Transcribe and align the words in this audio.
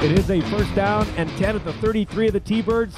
It 0.00 0.12
is 0.12 0.30
a 0.30 0.40
first 0.42 0.72
down 0.76 1.08
and 1.16 1.28
10 1.38 1.56
at 1.56 1.64
the 1.64 1.72
33 1.72 2.28
of 2.28 2.32
the 2.32 2.38
T-Birds. 2.38 2.96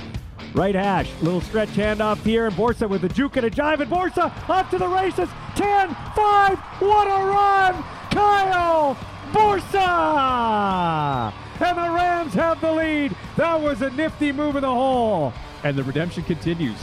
Right 0.53 0.75
hash. 0.75 1.11
Little 1.23 1.41
stretch 1.41 1.71
handoff 1.71 2.23
here, 2.23 2.47
and 2.47 2.55
Borsa 2.55 2.87
with 2.87 3.03
a 3.05 3.09
juke 3.09 3.37
and 3.37 3.47
a 3.47 3.51
jive, 3.51 3.81
and 3.81 3.91
Borsa 3.91 4.31
off 4.51 4.71
to 4.71 4.77
the 4.77 4.87
races. 4.87 5.31
10, 5.57 5.97
5, 6.15 6.59
what 6.59 7.07
a 7.07 7.27
run! 7.27 7.83
Kyle 8.11 8.99
Borsa! 9.33 11.33
And 11.67 11.79
the 11.79 11.91
Rams 11.91 12.35
have 12.35 12.61
the 12.61 12.71
lead. 12.71 13.17
That 13.37 13.59
was 13.59 13.81
a 13.81 13.89
nifty 13.91 14.31
move 14.31 14.57
in 14.57 14.63
the 14.63 14.69
hole. 14.69 15.33
And 15.65 15.79
the 15.79 15.85
redemption 15.85 16.25
continues. 16.25 16.77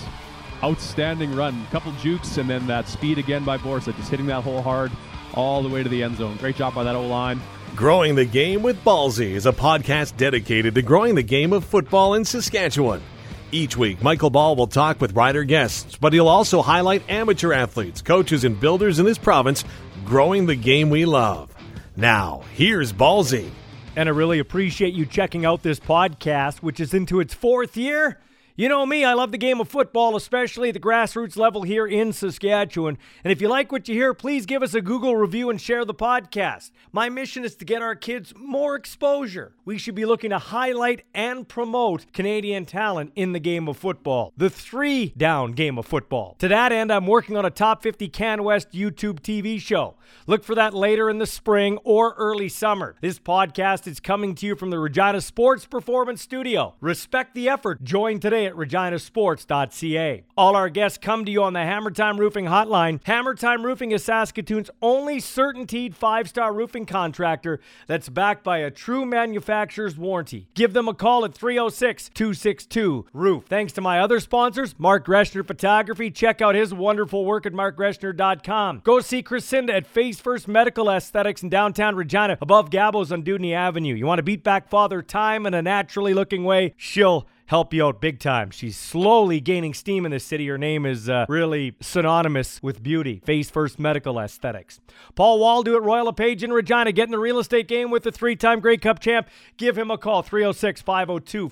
Outstanding 0.64 1.36
run. 1.36 1.68
Couple 1.68 1.92
jukes, 1.94 2.38
and 2.38 2.50
then 2.50 2.66
that 2.66 2.88
speed 2.88 3.20
again 3.20 3.44
by 3.44 3.60
Borsa, 3.60 3.96
just 3.96 4.10
hitting 4.10 4.26
that 4.28 4.44
hole 4.44 4.64
hard 4.64 4.92
all 5.36 5.62
the 5.62 5.70
way 5.70 5.84
to 5.84 5.90
the 5.90 6.02
end 6.02 6.18
zone. 6.18 6.38
Great 6.38 6.56
job 6.56 6.74
by 6.74 6.84
that 6.84 6.96
O 6.96 7.06
line. 7.06 7.40
Growing 7.78 8.16
the 8.16 8.26
Game 8.26 8.64
with 8.64 8.84
Ballsy 8.84 9.34
is 9.34 9.46
a 9.46 9.52
podcast 9.52 10.18
dedicated 10.18 10.74
to 10.74 10.82
growing 10.82 11.14
the 11.14 11.22
game 11.22 11.54
of 11.54 11.64
football 11.64 12.16
in 12.16 12.26
Saskatchewan. 12.26 13.04
Each 13.52 13.78
week, 13.78 14.02
Michael 14.02 14.32
Ball 14.32 14.56
will 14.56 14.66
talk 14.66 15.00
with 15.00 15.16
rider 15.16 15.44
guests, 15.44 15.96
but 15.96 16.12
he'll 16.12 16.28
also 16.28 16.64
highlight 16.64 17.08
amateur 17.08 17.54
athletes, 17.54 18.02
coaches, 18.02 18.44
and 18.46 18.60
builders 18.60 18.98
in 18.98 19.06
this 19.06 19.20
province 19.20 19.64
growing 20.06 20.48
the 20.48 20.56
game 20.56 20.90
we 20.90 21.06
love. 21.06 21.54
Now, 21.96 22.42
here's 22.56 22.92
Ballsy. 22.92 23.48
And 23.96 24.10
I 24.10 24.12
really 24.12 24.40
appreciate 24.40 24.96
you 24.96 25.06
checking 25.06 25.46
out 25.46 25.62
this 25.62 25.80
podcast, 25.80 26.64
which 26.64 26.80
is 26.80 26.96
into 26.96 27.20
its 27.20 27.36
fourth 27.36 27.78
year. 27.78 28.18
You 28.60 28.70
know 28.70 28.88
me, 28.88 29.06
I 29.06 29.14
love 29.14 29.32
the 29.32 29.38
game 29.38 29.62
of 29.62 29.70
football, 29.70 30.16
especially 30.16 30.70
at 30.70 30.74
the 30.74 30.80
grassroots 30.80 31.38
level 31.38 31.62
here 31.62 31.86
in 31.86 32.12
Saskatchewan. 32.12 32.98
And 33.24 33.32
if 33.32 33.40
you 33.40 33.48
like 33.48 33.72
what 33.72 33.88
you 33.88 33.94
hear, 33.94 34.16
please 34.16 34.48
give 34.48 34.64
us 34.64 34.74
a 34.74 34.82
Google 34.82 35.16
review 35.16 35.52
and 35.52 35.62
share 35.62 35.86
the 35.86 35.94
podcast. 35.94 36.72
My 36.92 37.08
mission 37.08 37.46
is 37.46 37.56
to 37.58 37.66
get 37.66 37.84
our 37.84 37.94
kids 37.94 38.34
more 38.36 38.74
exposure. 38.74 39.54
We 39.64 39.78
should 39.78 39.94
be 39.94 40.08
looking 40.08 40.32
to 40.32 40.40
highlight 40.40 41.04
and 41.14 41.48
promote 41.48 42.12
Canadian 42.14 42.66
talent 42.66 43.12
in 43.16 43.34
the 43.34 43.40
game 43.40 43.68
of 43.68 43.78
football, 43.78 44.34
the 44.36 44.50
three 44.50 45.14
down 45.16 45.52
game 45.52 45.78
of 45.78 45.86
football. 45.86 46.36
To 46.40 46.48
that 46.48 46.72
end, 46.72 46.92
I'm 46.92 47.06
working 47.06 47.38
on 47.38 47.46
a 47.46 47.52
top 47.52 47.84
50 47.84 48.10
CanWest 48.10 48.72
YouTube 48.72 49.20
TV 49.20 49.62
show. 49.62 49.98
Look 50.26 50.44
for 50.44 50.56
that 50.56 50.74
later 50.74 51.12
in 51.12 51.20
the 51.20 51.28
spring 51.28 51.78
or 51.84 52.16
early 52.18 52.50
summer. 52.50 52.96
This 53.02 53.20
podcast 53.20 53.86
is 53.86 54.00
coming 54.00 54.34
to 54.34 54.48
you 54.48 54.56
from 54.56 54.72
the 54.72 54.80
Regina 54.80 55.22
Sports 55.22 55.68
Performance 55.68 56.24
Studio. 56.24 56.74
Respect 56.82 57.36
the 57.36 57.50
effort. 57.50 57.84
Join 57.84 58.20
today 58.20 58.47
at 58.48 58.56
reginasports.ca. 58.56 60.24
All 60.36 60.56
our 60.56 60.70
guests 60.70 60.98
come 60.98 61.26
to 61.26 61.32
you 61.32 61.44
on 61.44 61.54
the 61.54 61.60
Hammer 61.60 61.92
Time 61.92 62.20
Roofing 62.20 62.46
Hotline. 62.46 63.00
Hammer 63.04 63.36
Time 63.36 63.66
Roofing 63.66 63.92
is 63.92 64.04
Saskatoon's 64.04 64.72
only 64.82 65.18
certainteed 65.18 65.94
five 65.94 66.28
star 66.28 66.54
roofing 66.54 66.86
contractor 66.86 67.60
that's 67.86 68.10
backed 68.10 68.44
by 68.44 68.60
a 68.60 68.72
true 68.72 69.06
manufacturer's 69.06 69.98
warranty. 69.98 70.48
Give 70.54 70.74
them 70.74 70.88
a 70.88 70.94
call 70.94 71.26
at 71.26 71.34
306 71.34 72.10
262 72.14 73.06
Roof. 73.14 73.46
Thanks 73.48 73.74
to 73.74 73.82
my 73.82 74.00
other 74.00 74.20
sponsors, 74.20 74.76
Mark 74.78 75.06
Greshner 75.06 75.46
Photography. 75.46 76.10
Check 76.10 76.42
out 76.42 76.56
his 76.56 76.74
wonderful 76.74 77.26
work 77.26 77.46
at 77.46 77.54
markgreshner.com. 77.54 78.82
Go 78.84 79.00
see 79.00 79.22
Chrisinda 79.22 79.72
at 79.72 79.86
Face 79.86 80.20
First 80.20 80.48
Medical 80.48 80.90
Aesthetics 80.90 81.44
in 81.44 81.50
downtown 81.50 81.96
Regina, 81.96 82.38
above 82.42 82.70
Gabos 82.70 83.12
on 83.12 83.24
Dewdney 83.24 83.54
Avenue. 83.54 83.94
You 83.94 84.06
want 84.06 84.20
to 84.20 84.24
beat 84.24 84.44
back 84.44 84.70
Father 84.70 85.02
Time 85.02 85.46
in 85.46 85.54
a 85.54 85.62
naturally 85.62 86.14
looking 86.14 86.44
way? 86.44 86.74
She'll 86.78 87.28
help 87.48 87.74
you 87.74 87.86
out 87.86 88.00
big 88.00 88.20
time. 88.20 88.52
She's 88.52 88.78
slowly 88.78 89.40
gaining 89.40 89.74
steam 89.74 90.06
in 90.06 90.12
the 90.12 90.20
city. 90.20 90.48
Her 90.48 90.58
name 90.58 90.86
is 90.86 91.10
uh, 91.10 91.26
really 91.28 91.76
synonymous 91.82 92.62
with 92.62 92.84
beauty. 92.84 93.22
Face 93.26 93.50
First 93.50 93.80
Medical 93.80 94.20
Aesthetics. 94.20 94.80
Paul 95.16 95.40
Waldo 95.40 95.76
at 95.76 95.84
Royal 95.84 96.06
LePage 96.06 96.44
in 96.44 96.52
Regina, 96.52 96.92
getting 96.92 97.12
the 97.12 97.20
real 97.20 97.40
estate 97.40 97.68
game 97.68 97.90
with 97.90 98.04
the 98.04 98.12
three 98.12 98.36
time 98.36 98.60
Grey 98.60 98.78
Cup 98.78 99.00
champ. 99.00 99.28
Give 99.58 99.78
him 99.78 99.90
a 99.90 99.98
call 99.98 100.22
306 100.22 100.82
502 100.82 101.50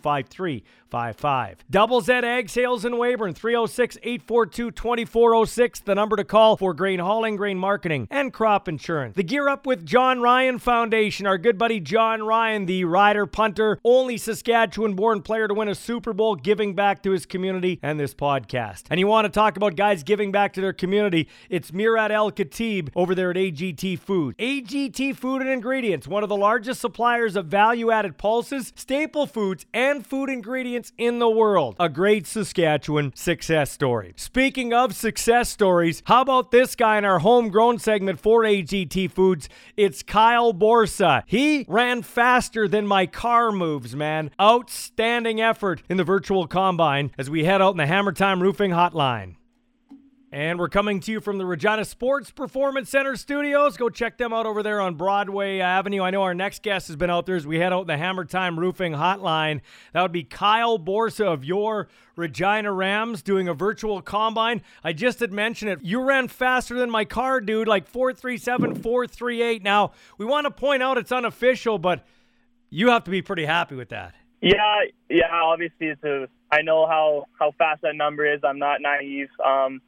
5355. 0.91 1.65
Double 1.69 2.01
Z 2.01 2.13
Ag 2.13 2.49
Sales 2.49 2.85
in 2.85 2.93
Weyburn 2.93 3.33
306 3.35 3.97
842 4.03 4.71
2406. 4.71 5.79
The 5.81 5.95
number 5.95 6.15
to 6.15 6.23
call 6.23 6.57
for 6.57 6.73
grain 6.73 6.99
hauling, 6.99 7.35
grain 7.35 7.57
marketing, 7.57 8.07
and 8.11 8.31
crop 8.31 8.67
insurance. 8.67 9.15
The 9.15 9.23
Gear 9.23 9.49
Up 9.49 9.65
with 9.65 9.85
John 9.85 10.21
Ryan 10.21 10.59
Foundation. 10.59 11.25
Our 11.25 11.37
good 11.37 11.57
buddy 11.57 11.79
John 11.79 12.23
Ryan, 12.23 12.65
the 12.65 12.85
rider 12.85 13.25
punter, 13.25 13.79
only 13.83 14.17
Saskatchewan 14.17 14.93
born 14.93 15.21
player 15.21 15.47
to 15.47 15.53
win 15.53 15.67
a 15.67 15.75
Super 15.75 16.13
Bowl, 16.13 16.35
giving 16.35 16.75
back 16.75 17.01
to 17.03 17.11
his 17.11 17.25
community 17.25 17.79
and 17.81 17.99
this 17.99 18.13
podcast. 18.13 18.83
And 18.89 18.99
you 18.99 19.07
want 19.07 19.25
to 19.25 19.29
talk 19.29 19.57
about 19.57 19.75
guys 19.75 20.03
giving 20.03 20.31
back 20.31 20.53
to 20.53 20.61
their 20.61 20.73
community? 20.73 21.27
It's 21.49 21.73
Murad 21.73 22.11
Al-Katib 22.11 22.89
over 22.95 23.15
there 23.15 23.31
at 23.31 23.37
AGT 23.37 23.99
Food. 23.99 24.37
AGT 24.37 25.15
Food 25.15 25.41
and 25.41 25.49
Ingredients, 25.49 26.07
one 26.07 26.23
of 26.23 26.29
the 26.29 26.37
largest 26.37 26.81
suppliers 26.81 27.35
of 27.35 27.47
value 27.47 27.91
added 27.91 28.17
pulses, 28.17 28.71
staple 28.75 29.25
foods, 29.25 29.65
and 29.73 30.05
food 30.05 30.29
ingredients 30.29 30.74
in 30.97 31.19
the 31.19 31.29
world. 31.29 31.75
A 31.79 31.89
great 31.89 32.27
Saskatchewan 32.27 33.13
success 33.15 33.71
story. 33.71 34.13
Speaking 34.17 34.73
of 34.73 34.95
success 34.95 35.49
stories, 35.49 36.03
how 36.05 36.21
about 36.21 36.51
this 36.51 36.75
guy 36.75 36.97
in 36.97 37.05
our 37.05 37.19
homegrown 37.19 37.79
segment 37.79 38.19
for 38.19 38.43
AGT 38.43 39.11
Foods? 39.11 39.47
It's 39.77 40.03
Kyle 40.03 40.53
Borsa. 40.53 41.23
He 41.25 41.65
ran 41.67 42.01
faster 42.01 42.67
than 42.67 42.87
my 42.87 43.05
car 43.05 43.51
moves, 43.51 43.95
man. 43.95 44.31
Outstanding 44.39 45.41
effort 45.41 45.81
in 45.89 45.97
the 45.97 46.03
virtual 46.03 46.47
combine 46.47 47.11
as 47.17 47.29
we 47.29 47.45
head 47.45 47.61
out 47.61 47.71
in 47.71 47.77
the 47.77 47.85
Hammer 47.85 48.11
Time 48.11 48.41
Roofing 48.41 48.71
Hotline. 48.71 49.35
And 50.35 50.59
we're 50.59 50.67
coming 50.67 50.99
to 50.99 51.13
you 51.13 51.21
from 51.21 51.37
the 51.37 51.45
Regina 51.45 51.85
Sports 51.85 52.29
Performance 52.29 52.89
Center 52.89 53.15
studios. 53.15 53.77
Go 53.77 53.87
check 53.87 54.17
them 54.17 54.33
out 54.33 54.45
over 54.45 54.61
there 54.61 54.81
on 54.81 54.95
Broadway 54.95 55.59
Avenue. 55.59 56.01
I 56.01 56.09
know 56.09 56.23
our 56.23 56.33
next 56.33 56.61
guest 56.61 56.87
has 56.87 56.97
been 56.97 57.09
out 57.09 57.25
there 57.25 57.37
as 57.37 57.47
we 57.47 57.57
head 57.57 57.71
out 57.71 57.87
the 57.87 57.95
Hammer 57.95 58.25
Time 58.25 58.59
Roofing 58.59 58.91
Hotline. 58.91 59.61
That 59.93 60.01
would 60.01 60.11
be 60.11 60.25
Kyle 60.25 60.77
Borsa 60.77 61.25
of 61.25 61.45
your 61.45 61.87
Regina 62.17 62.73
Rams 62.73 63.21
doing 63.21 63.47
a 63.47 63.53
virtual 63.53 64.01
combine. 64.01 64.61
I 64.83 64.91
just 64.91 65.21
had 65.21 65.31
mentioned 65.31 65.71
it. 65.71 65.79
You 65.83 66.01
ran 66.01 66.27
faster 66.27 66.77
than 66.77 66.89
my 66.89 67.05
car, 67.05 67.39
dude, 67.39 67.69
like 67.69 67.87
437, 67.87 68.81
438. 68.81 69.63
Now, 69.63 69.93
we 70.17 70.25
want 70.25 70.47
to 70.47 70.51
point 70.51 70.83
out 70.83 70.97
it's 70.97 71.13
unofficial, 71.13 71.77
but 71.79 72.05
you 72.69 72.89
have 72.89 73.05
to 73.05 73.11
be 73.11 73.21
pretty 73.21 73.45
happy 73.45 73.75
with 73.75 73.87
that. 73.87 74.15
Yeah, 74.41 74.81
yeah. 75.09 75.31
Obviously, 75.31 75.87
it's 75.87 76.03
a. 76.03 76.27
I 76.51 76.61
know 76.61 76.85
how 76.87 77.23
how 77.39 77.53
fast 77.57 77.83
that 77.83 77.95
number 77.95 78.29
is. 78.29 78.41
I'm 78.43 78.59
not 78.59 78.81
naive. 78.81 79.29
Um, 79.41 79.79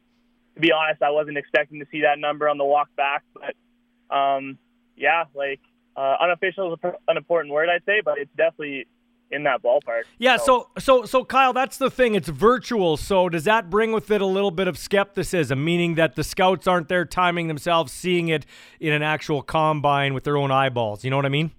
to 0.58 0.66
be 0.66 0.72
honest, 0.72 1.02
I 1.02 1.10
wasn't 1.10 1.38
expecting 1.38 1.78
to 1.78 1.86
see 1.92 2.00
that 2.00 2.18
number 2.18 2.48
on 2.48 2.58
the 2.58 2.64
walk 2.64 2.88
back, 2.96 3.22
but 3.32 4.14
um, 4.14 4.58
yeah, 4.96 5.24
like 5.32 5.60
uh, 5.96 6.16
unofficial 6.20 6.74
is 6.74 6.80
an 7.06 7.16
important 7.16 7.54
word, 7.54 7.68
I'd 7.68 7.84
say, 7.86 8.00
but 8.04 8.18
it's 8.18 8.30
definitely 8.36 8.86
in 9.30 9.44
that 9.44 9.62
ballpark. 9.62 10.02
Yeah, 10.18 10.36
so 10.36 10.68
so 10.76 11.04
so 11.04 11.24
Kyle, 11.24 11.52
that's 11.52 11.78
the 11.78 11.90
thing. 11.90 12.16
It's 12.16 12.28
virtual, 12.28 12.96
so 12.96 13.28
does 13.28 13.44
that 13.44 13.70
bring 13.70 13.92
with 13.92 14.10
it 14.10 14.20
a 14.20 14.26
little 14.26 14.50
bit 14.50 14.66
of 14.66 14.76
skepticism, 14.76 15.64
meaning 15.64 15.94
that 15.94 16.16
the 16.16 16.24
scouts 16.24 16.66
aren't 16.66 16.88
there 16.88 17.04
timing 17.04 17.46
themselves, 17.46 17.92
seeing 17.92 18.26
it 18.26 18.44
in 18.80 18.92
an 18.92 19.02
actual 19.02 19.42
combine 19.42 20.12
with 20.12 20.24
their 20.24 20.36
own 20.36 20.50
eyeballs. 20.50 21.04
You 21.04 21.10
know 21.10 21.16
what 21.16 21.26
I 21.26 21.30
mean? 21.30 21.52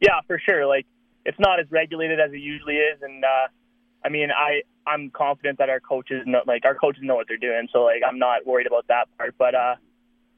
Yeah, 0.00 0.20
for 0.28 0.38
sure. 0.38 0.64
Like 0.64 0.86
it's 1.24 1.38
not 1.40 1.58
as 1.58 1.66
regulated 1.70 2.20
as 2.20 2.32
it 2.32 2.40
usually 2.40 2.76
is, 2.76 3.02
and 3.02 3.24
uh, 3.24 3.48
I 4.04 4.10
mean, 4.10 4.28
I 4.30 4.62
I'm 4.88 5.10
confident 5.10 5.58
that 5.58 5.68
our 5.68 5.80
coaches 5.80 6.22
know, 6.26 6.40
like 6.46 6.64
our 6.64 6.74
coaches 6.74 7.02
know 7.04 7.16
what 7.16 7.26
they're 7.28 7.36
doing, 7.36 7.68
so 7.72 7.84
like 7.84 8.02
I'm 8.06 8.18
not 8.18 8.46
worried 8.46 8.66
about 8.66 8.86
that 8.88 9.06
part. 9.16 9.34
But 9.38 9.54
uh, 9.54 9.74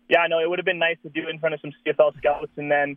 yeah, 0.08 0.26
no, 0.28 0.40
it 0.40 0.48
would 0.48 0.58
have 0.58 0.66
been 0.66 0.78
nice 0.78 0.96
to 1.02 1.08
do 1.08 1.22
it 1.22 1.30
in 1.30 1.38
front 1.38 1.54
of 1.54 1.60
some 1.60 1.72
CFL 1.86 2.16
scouts, 2.18 2.52
and 2.56 2.70
then 2.70 2.96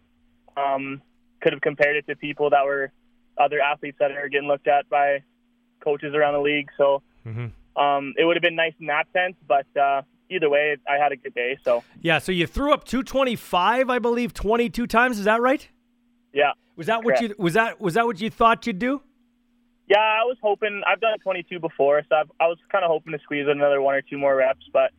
um, 0.58 1.02
could 1.42 1.54
have 1.54 1.62
compared 1.62 1.96
it 1.96 2.08
to 2.08 2.16
people 2.16 2.50
that 2.50 2.66
were 2.66 2.92
other 3.38 3.60
athletes 3.60 3.98
that 4.00 4.12
are 4.12 4.30
getting 4.30 4.48
looked 4.48 4.68
at 4.68 4.90
by 4.90 5.24
coaches 5.84 6.14
around 6.16 6.34
the 6.34 6.42
league. 6.42 6.70
So 6.78 7.02
mm-hmm. 7.26 7.82
um, 7.82 8.14
it 8.18 8.26
would 8.26 8.36
have 8.36 8.44
been 8.44 8.56
nice 8.56 8.74
in 8.80 8.88
that 8.88 9.06
sense, 9.14 9.36
but. 9.48 9.68
Uh, 9.80 10.02
Either 10.30 10.50
way, 10.50 10.78
I 10.90 10.96
had 10.96 11.12
a 11.12 11.16
good 11.16 11.36
day. 11.36 11.60
So 11.64 11.84
yeah, 12.02 12.18
so 12.18 12.32
you 12.32 12.48
threw 12.48 12.74
up 12.74 12.86
225, 12.86 13.90
I 13.90 14.00
believe, 14.00 14.34
22 14.34 14.88
times. 14.88 15.20
Is 15.20 15.26
that 15.26 15.42
right? 15.42 15.68
Yeah. 16.34 16.54
Was 16.76 16.88
that 16.88 17.04
what 17.04 17.22
you 17.22 17.36
was 17.38 17.54
that 17.54 17.80
was 17.80 17.94
that 17.94 18.06
what 18.06 18.20
you 18.20 18.30
thought 18.30 18.66
you'd 18.66 18.80
do? 18.80 19.02
Yeah, 19.88 19.98
I 19.98 20.24
was 20.24 20.38
hoping. 20.42 20.82
I've 20.88 21.02
done 21.02 21.20
22 21.20 21.60
before, 21.60 22.02
so 22.10 22.16
I've, 22.16 22.32
i 22.40 22.48
was 22.48 22.58
kind 22.72 22.86
of 22.86 22.90
hoping 22.90 23.14
to 23.14 23.20
squeeze 23.20 23.46
another 23.48 23.82
one 23.82 23.96
or 23.96 24.02
two 24.02 24.18
more 24.18 24.36
reps, 24.36 24.66
but 24.72 24.92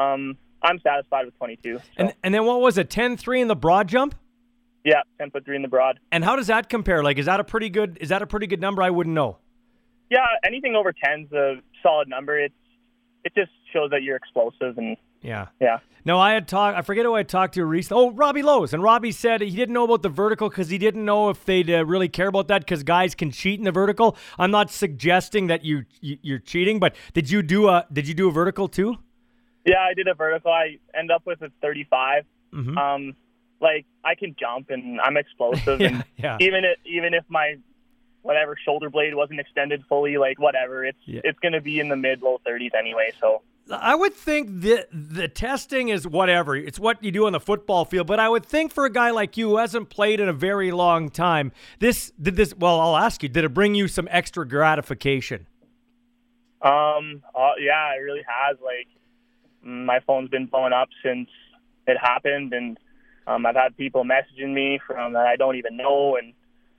um, 0.00 0.36
I'm 0.62 0.80
satisfied 0.80 1.26
with 1.26 1.36
22. 1.36 1.78
So. 1.78 1.82
And 1.96 2.14
and 2.24 2.34
then 2.34 2.44
what 2.44 2.60
was 2.60 2.78
it? 2.78 2.88
10-3 2.88 3.42
in 3.42 3.48
the 3.48 3.56
broad 3.56 3.88
jump? 3.88 4.14
Yeah, 4.84 5.02
10 5.18 5.30
foot 5.30 5.44
three 5.44 5.56
in 5.56 5.62
the 5.62 5.68
broad. 5.68 6.00
And 6.10 6.24
how 6.24 6.36
does 6.36 6.46
that 6.46 6.68
compare? 6.68 7.04
Like, 7.04 7.18
is 7.18 7.26
that 7.26 7.38
a 7.38 7.44
pretty 7.44 7.68
good? 7.68 7.98
Is 8.00 8.08
that 8.08 8.22
a 8.22 8.26
pretty 8.26 8.46
good 8.46 8.60
number? 8.60 8.82
I 8.82 8.90
wouldn't 8.90 9.14
know. 9.14 9.36
Yeah, 10.10 10.24
anything 10.44 10.74
over 10.74 10.92
10 10.92 11.24
is 11.24 11.32
a 11.32 11.56
solid 11.82 12.08
number. 12.08 12.38
It's 12.38 12.54
it 13.24 13.34
just 13.34 13.50
shows 13.72 13.90
that 13.90 14.02
you're 14.02 14.16
explosive 14.16 14.78
and 14.78 14.96
yeah. 15.22 15.46
Yeah. 15.60 15.78
No, 16.04 16.18
I 16.18 16.32
had 16.32 16.48
talked. 16.48 16.78
I 16.78 16.82
forget 16.82 17.04
who 17.04 17.14
I 17.14 17.22
talked 17.22 17.54
to 17.54 17.64
recently. 17.64 18.02
Oh, 18.02 18.10
Robbie 18.10 18.42
Lowe's, 18.42 18.72
and 18.72 18.82
Robbie 18.82 19.12
said 19.12 19.42
he 19.42 19.50
didn't 19.50 19.74
know 19.74 19.84
about 19.84 20.02
the 20.02 20.08
vertical 20.08 20.48
because 20.48 20.70
he 20.70 20.78
didn't 20.78 21.04
know 21.04 21.28
if 21.28 21.44
they'd 21.44 21.70
uh, 21.70 21.84
really 21.84 22.08
care 22.08 22.28
about 22.28 22.48
that 22.48 22.62
because 22.62 22.82
guys 22.82 23.14
can 23.14 23.30
cheat 23.30 23.58
in 23.58 23.64
the 23.64 23.72
vertical. 23.72 24.16
I'm 24.38 24.50
not 24.50 24.70
suggesting 24.70 25.48
that 25.48 25.62
you, 25.62 25.84
you 26.00 26.36
are 26.36 26.38
cheating, 26.38 26.78
but 26.78 26.96
did 27.12 27.30
you 27.30 27.42
do 27.42 27.68
a 27.68 27.86
did 27.92 28.08
you 28.08 28.14
do 28.14 28.28
a 28.28 28.32
vertical 28.32 28.66
too? 28.66 28.96
Yeah, 29.66 29.80
I 29.80 29.92
did 29.92 30.08
a 30.08 30.14
vertical. 30.14 30.50
I 30.50 30.78
end 30.98 31.10
up 31.10 31.22
with 31.26 31.42
a 31.42 31.50
35. 31.60 32.24
Mm-hmm. 32.54 32.78
Um, 32.78 33.14
like 33.60 33.84
I 34.02 34.14
can 34.14 34.34
jump 34.40 34.70
and 34.70 35.00
I'm 35.02 35.18
explosive, 35.18 35.80
yeah, 35.82 35.88
and 35.88 36.04
yeah. 36.16 36.38
even 36.40 36.64
if, 36.64 36.78
even 36.86 37.12
if 37.12 37.24
my 37.28 37.56
whatever 38.22 38.56
shoulder 38.64 38.88
blade 38.90 39.14
wasn't 39.14 39.40
extended 39.40 39.82
fully, 39.88 40.16
like 40.16 40.38
whatever. 40.38 40.84
It's 40.84 40.98
Yeah. 41.04 41.20
it's 41.24 41.38
going 41.40 41.52
to 41.52 41.60
be 41.60 41.78
in 41.78 41.88
the 41.88 41.96
mid 41.96 42.22
low 42.22 42.40
30s 42.46 42.70
anyway. 42.78 43.12
So 43.20 43.42
I 43.70 43.94
would 43.94 44.14
think 44.14 44.60
the 44.60 44.86
the 44.92 45.28
testing 45.28 45.88
is 45.88 46.06
whatever. 46.06 46.56
It's 46.56 46.78
what 46.78 47.02
you 47.02 47.10
do 47.10 47.26
on 47.26 47.32
the 47.32 47.40
football 47.40 47.84
field. 47.84 48.06
But 48.06 48.20
I 48.20 48.28
would 48.28 48.44
think 48.44 48.72
for 48.72 48.84
a 48.84 48.90
guy 48.90 49.10
like 49.10 49.36
you 49.36 49.50
who 49.50 49.56
hasn't 49.58 49.90
played 49.90 50.20
in 50.20 50.28
a 50.28 50.32
very 50.32 50.72
long 50.72 51.08
time, 51.08 51.52
this 51.78 52.12
did 52.20 52.36
this. 52.36 52.54
Well, 52.54 52.80
I'll 52.80 52.96
ask 52.96 53.22
you: 53.22 53.28
Did 53.28 53.44
it 53.44 53.54
bring 53.54 53.74
you 53.74 53.88
some 53.88 54.08
extra 54.10 54.46
gratification? 54.46 55.46
um, 56.62 57.22
uh, 57.34 57.52
yeah, 57.58 57.94
it 57.96 58.02
really 58.02 58.22
has. 58.26 58.56
Like 58.62 58.88
my 59.62 60.00
phone's 60.06 60.30
been 60.30 60.46
blowing 60.46 60.72
up 60.72 60.88
since 61.02 61.28
it 61.86 61.96
happened, 61.98 62.52
and 62.52 62.78
um, 63.26 63.46
I've 63.46 63.56
had 63.56 63.76
people 63.76 64.04
messaging 64.04 64.52
me 64.52 64.80
from 64.86 65.14
that 65.14 65.26
I 65.26 65.36
don't 65.36 65.56
even 65.56 65.76
know, 65.76 66.16
and 66.16 66.34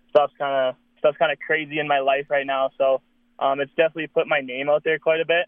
stuff's 0.10 0.34
kind 0.38 0.70
of 0.70 0.76
stuff's 1.00 1.18
kind 1.18 1.32
of 1.32 1.40
crazy 1.40 1.80
in 1.80 1.88
my 1.88 2.00
life 2.00 2.28
right 2.30 2.46
now. 2.46 2.70
So 2.78 3.02
um, 3.40 3.60
it's 3.60 3.72
definitely 3.72 4.08
put 4.08 4.28
my 4.28 4.42
name 4.42 4.70
out 4.70 4.84
there 4.84 5.00
quite 5.00 5.20
a 5.20 5.26
bit, 5.26 5.48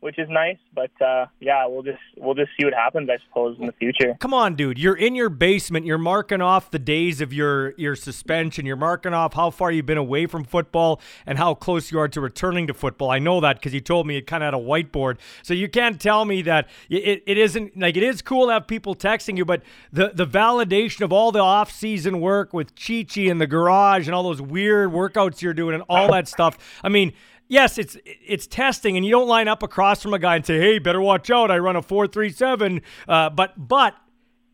which 0.00 0.18
is 0.18 0.28
nice. 0.28 0.58
But 0.74 0.90
uh, 1.00 1.26
yeah, 1.40 1.66
we'll 1.66 1.82
just 1.82 1.98
we'll 2.16 2.34
just 2.34 2.50
see 2.58 2.64
what 2.64 2.74
happens, 2.74 3.08
I 3.08 3.18
suppose, 3.28 3.56
in 3.58 3.66
the 3.66 3.72
future. 3.72 4.16
Come 4.18 4.34
on, 4.34 4.54
dude. 4.56 4.78
You're 4.78 4.96
in 4.96 5.14
your 5.14 5.28
basement. 5.28 5.86
You're 5.86 5.98
marking 5.98 6.40
off 6.40 6.70
the 6.70 6.78
days 6.78 7.20
of 7.20 7.32
your 7.32 7.72
your 7.76 7.94
suspension. 7.94 8.66
You're 8.66 8.76
marking 8.76 9.14
off 9.14 9.34
how 9.34 9.50
far 9.50 9.70
you've 9.70 9.86
been 9.86 9.98
away 9.98 10.26
from 10.26 10.44
football 10.44 11.00
and 11.26 11.38
how 11.38 11.54
close 11.54 11.92
you 11.92 11.98
are 11.98 12.08
to 12.08 12.20
returning 12.20 12.66
to 12.66 12.74
football. 12.74 13.10
I 13.10 13.18
know 13.18 13.40
that 13.40 13.56
because 13.56 13.74
you 13.74 13.80
told 13.80 14.06
me 14.06 14.16
it 14.16 14.26
kind 14.26 14.42
of 14.42 14.52
had 14.52 14.54
a 14.54 14.64
whiteboard. 14.64 15.18
So 15.42 15.54
you 15.54 15.68
can't 15.68 16.00
tell 16.00 16.24
me 16.24 16.42
that 16.42 16.68
it, 16.88 17.22
it 17.26 17.38
isn't 17.38 17.78
like 17.78 17.96
it 17.96 18.02
is 18.02 18.22
cool 18.22 18.46
to 18.46 18.54
have 18.54 18.66
people 18.66 18.94
texting 18.94 19.36
you, 19.36 19.44
but 19.44 19.62
the 19.92 20.12
the 20.14 20.26
validation 20.26 21.02
of 21.02 21.12
all 21.12 21.32
the 21.32 21.40
off 21.40 21.70
season 21.70 22.20
work 22.20 22.52
with 22.52 22.74
Chi 22.74 23.04
Chi 23.04 23.22
in 23.22 23.38
the 23.38 23.46
garage 23.46 24.06
and 24.06 24.14
all 24.14 24.22
those 24.22 24.40
weird 24.40 24.90
workouts 24.90 25.42
you're 25.42 25.54
doing 25.54 25.74
and 25.74 25.84
all 25.88 26.10
that 26.12 26.28
stuff. 26.28 26.56
I 26.82 26.88
mean. 26.88 27.12
Yes, 27.50 27.78
it's 27.78 27.96
it's 28.04 28.46
testing, 28.46 28.96
and 28.96 29.04
you 29.04 29.10
don't 29.10 29.26
line 29.26 29.48
up 29.48 29.64
across 29.64 30.00
from 30.00 30.14
a 30.14 30.20
guy 30.20 30.36
and 30.36 30.46
say, 30.46 30.60
"Hey, 30.60 30.78
better 30.78 31.00
watch 31.00 31.32
out! 31.32 31.50
I 31.50 31.58
run 31.58 31.74
a 31.74 31.82
four 31.82 32.06
three 32.06 32.30
seven. 32.30 32.80
Uh, 33.08 33.28
but 33.28 33.54
but 33.68 33.96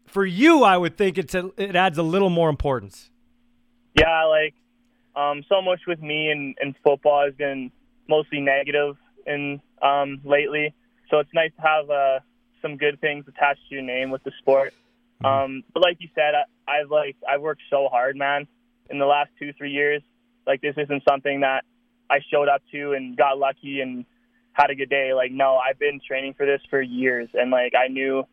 for 0.07 0.25
you, 0.25 0.63
I 0.63 0.79
would 0.79 0.97
think 0.97 1.19
it's 1.19 1.35
a, 1.35 1.51
it 1.59 1.77
adds 1.77 1.99
a 1.99 2.03
little 2.03 2.31
more 2.31 2.49
importance. 2.49 3.11
Yeah, 3.95 4.25
like 4.25 4.55
um, 5.15 5.45
so 5.47 5.61
much 5.61 5.81
with 5.87 6.01
me 6.01 6.31
and, 6.31 6.57
and 6.59 6.75
football 6.83 7.23
has 7.23 7.35
been 7.35 7.71
mostly 8.09 8.41
negative 8.41 8.97
in 9.27 9.61
um, 9.83 10.23
lately. 10.25 10.75
So 11.11 11.19
it's 11.19 11.29
nice 11.35 11.51
to 11.57 11.63
have 11.63 11.91
uh, 11.91 12.21
some 12.63 12.79
good 12.79 12.99
things 13.03 13.27
attached 13.29 13.61
to 13.69 13.75
your 13.75 13.85
name 13.85 14.11
with 14.11 14.25
the 14.25 14.33
sport. 14.39 14.73
Um, 15.23 15.65
but 15.75 15.83
like 15.83 15.99
you 16.01 16.09
said, 16.15 16.33
I, 16.35 16.81
I've 16.81 16.91
like 16.91 17.17
I've 17.29 17.43
worked 17.43 17.61
so 17.69 17.89
hard, 17.93 18.17
man, 18.17 18.49
in 18.89 18.99
the 18.99 19.05
last 19.05 19.29
two 19.39 19.53
three 19.53 19.73
years. 19.73 20.01
Like 20.47 20.63
this 20.63 20.77
isn't 20.79 21.03
something 21.07 21.41
that 21.41 21.65
I 22.11 22.21
showed 22.31 22.49
up 22.49 22.63
to 22.73 22.93
and 22.93 23.17
got 23.17 23.39
lucky 23.39 23.81
and 23.81 24.05
had 24.53 24.71
a 24.71 24.75
good 24.75 24.91
day. 24.91 25.13
Like 25.15 25.33
no, 25.33 25.57
I've 25.57 25.79
been 25.79 26.01
training 26.07 26.35
for 26.35 26.47
this 26.47 26.61
for 26.71 26.81
years, 26.81 27.29
and 27.35 27.51
like 27.51 27.75
I 27.75 27.89
knew 27.89 28.25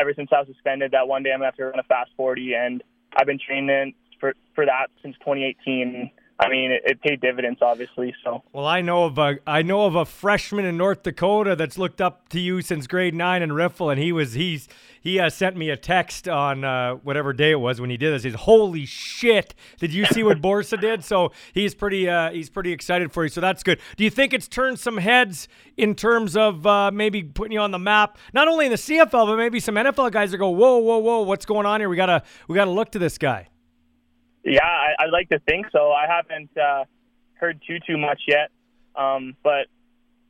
ever 0.00 0.12
since 0.14 0.30
I 0.32 0.40
was 0.40 0.48
suspended 0.48 0.92
that 0.92 1.08
one 1.08 1.22
day 1.22 1.30
I'm 1.32 1.38
gonna 1.38 1.46
have 1.46 1.56
to 1.56 1.64
run 1.64 1.78
a 1.78 1.82
fast 1.84 2.10
40, 2.16 2.54
and 2.54 2.82
I've 3.16 3.26
been 3.26 3.40
training 3.44 3.94
for 4.20 4.34
for 4.54 4.66
that 4.66 4.88
since 5.02 5.16
2018. 5.20 6.10
I 6.40 6.48
mean, 6.48 6.70
it, 6.70 6.82
it 6.84 7.00
paid 7.02 7.20
dividends, 7.20 7.58
obviously. 7.62 8.14
So 8.22 8.44
Well, 8.52 8.66
I 8.66 8.80
know 8.80 9.04
of 9.04 9.18
a 9.18 9.38
I 9.46 9.62
know 9.62 9.86
of 9.86 9.96
a 9.96 10.04
freshman 10.04 10.64
in 10.64 10.76
North 10.76 11.02
Dakota 11.02 11.56
that's 11.56 11.76
looked 11.76 12.00
up 12.00 12.28
to 12.28 12.38
you 12.38 12.62
since 12.62 12.86
grade 12.86 13.14
nine 13.14 13.42
in 13.42 13.50
Riffel, 13.50 13.90
and 13.90 14.00
he 14.00 14.12
was 14.12 14.34
he's 14.34 14.68
he 15.00 15.18
uh, 15.18 15.30
sent 15.30 15.56
me 15.56 15.70
a 15.70 15.76
text 15.76 16.28
on 16.28 16.64
uh, 16.64 16.94
whatever 16.96 17.32
day 17.32 17.50
it 17.50 17.60
was 17.60 17.80
when 17.80 17.90
he 17.90 17.96
did 17.96 18.12
this. 18.12 18.22
He's 18.22 18.34
holy 18.34 18.86
shit! 18.86 19.54
Did 19.78 19.92
you 19.92 20.06
see 20.06 20.22
what 20.22 20.40
Borsa 20.42 20.80
did? 20.80 21.02
So 21.04 21.32
he's 21.52 21.74
pretty 21.74 22.08
uh, 22.08 22.30
he's 22.30 22.50
pretty 22.50 22.72
excited 22.72 23.10
for 23.10 23.24
you. 23.24 23.30
So 23.30 23.40
that's 23.40 23.64
good. 23.64 23.80
Do 23.96 24.04
you 24.04 24.10
think 24.10 24.32
it's 24.32 24.46
turned 24.46 24.78
some 24.78 24.98
heads 24.98 25.48
in 25.76 25.96
terms 25.96 26.36
of 26.36 26.64
uh, 26.66 26.92
maybe 26.92 27.24
putting 27.24 27.52
you 27.52 27.60
on 27.60 27.72
the 27.72 27.78
map, 27.80 28.16
not 28.32 28.46
only 28.46 28.66
in 28.66 28.70
the 28.70 28.78
CFL 28.78 29.26
but 29.26 29.36
maybe 29.36 29.58
some 29.58 29.74
NFL 29.74 30.12
guys 30.12 30.30
that 30.30 30.38
go, 30.38 30.50
whoa, 30.50 30.78
whoa, 30.78 30.98
whoa, 30.98 31.22
what's 31.22 31.46
going 31.46 31.66
on 31.66 31.80
here? 31.80 31.88
We 31.88 31.96
gotta 31.96 32.22
we 32.46 32.54
gotta 32.54 32.70
look 32.70 32.92
to 32.92 33.00
this 33.00 33.18
guy. 33.18 33.48
Yeah, 34.48 34.64
I, 34.64 35.04
I'd 35.04 35.10
like 35.10 35.28
to 35.30 35.38
think 35.40 35.66
so. 35.72 35.92
I 35.92 36.06
haven't 36.06 36.50
uh, 36.56 36.84
heard 37.34 37.60
too 37.66 37.78
too 37.86 37.96
much 37.96 38.22
yet, 38.26 38.50
um, 38.96 39.36
but 39.42 39.66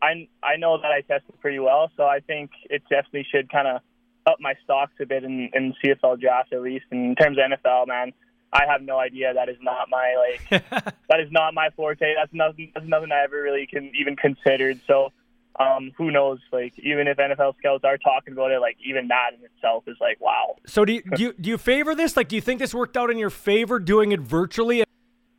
I 0.02 0.28
I 0.42 0.56
know 0.56 0.78
that 0.78 0.90
I 0.90 1.00
tested 1.00 1.40
pretty 1.40 1.58
well, 1.58 1.90
so 1.96 2.04
I 2.04 2.20
think 2.20 2.50
it 2.70 2.82
definitely 2.88 3.26
should 3.30 3.50
kind 3.50 3.68
of 3.68 3.80
up 4.26 4.38
my 4.40 4.54
stocks 4.64 4.92
a 5.00 5.06
bit 5.06 5.24
in, 5.24 5.50
in 5.54 5.74
CFL 5.82 6.20
draft 6.20 6.52
at 6.52 6.60
least. 6.60 6.84
And 6.90 7.06
in 7.06 7.14
terms 7.14 7.38
of 7.38 7.50
NFL, 7.50 7.86
man, 7.86 8.12
I 8.52 8.64
have 8.68 8.82
no 8.82 8.98
idea. 8.98 9.32
That 9.32 9.48
is 9.48 9.56
not 9.62 9.88
my 9.88 10.14
like 10.16 10.64
that 11.08 11.20
is 11.20 11.32
not 11.32 11.54
my 11.54 11.70
forte. 11.76 12.14
That's 12.14 12.32
nothing. 12.32 12.72
That's 12.74 12.86
nothing 12.86 13.12
I 13.12 13.24
ever 13.24 13.40
really 13.42 13.66
can 13.66 13.90
even 13.98 14.16
considered. 14.16 14.80
So. 14.86 15.12
Um, 15.58 15.90
who 15.96 16.10
knows? 16.12 16.38
Like, 16.52 16.72
even 16.78 17.08
if 17.08 17.16
NFL 17.16 17.56
scouts 17.58 17.82
are 17.84 17.99
talking 17.99 18.32
about 18.32 18.52
it, 18.52 18.60
like 18.60 18.76
even 18.84 19.08
that 19.08 19.31
in 19.37 19.44
itself 19.44 19.84
is 19.88 19.96
like, 20.00 20.20
wow. 20.20 20.55
So 20.66 20.84
do 20.84 20.93
you, 20.93 21.02
do 21.02 21.22
you 21.22 21.32
do 21.40 21.50
you 21.50 21.58
favor 21.58 21.94
this? 21.96 22.16
Like, 22.16 22.28
do 22.28 22.37
you 22.37 22.43
think 22.43 22.60
this 22.60 22.72
worked 22.72 22.96
out 22.96 23.10
in 23.10 23.19
your 23.19 23.31
favor 23.31 23.78
doing 23.78 24.12
it 24.12 24.20
virtually? 24.20 24.84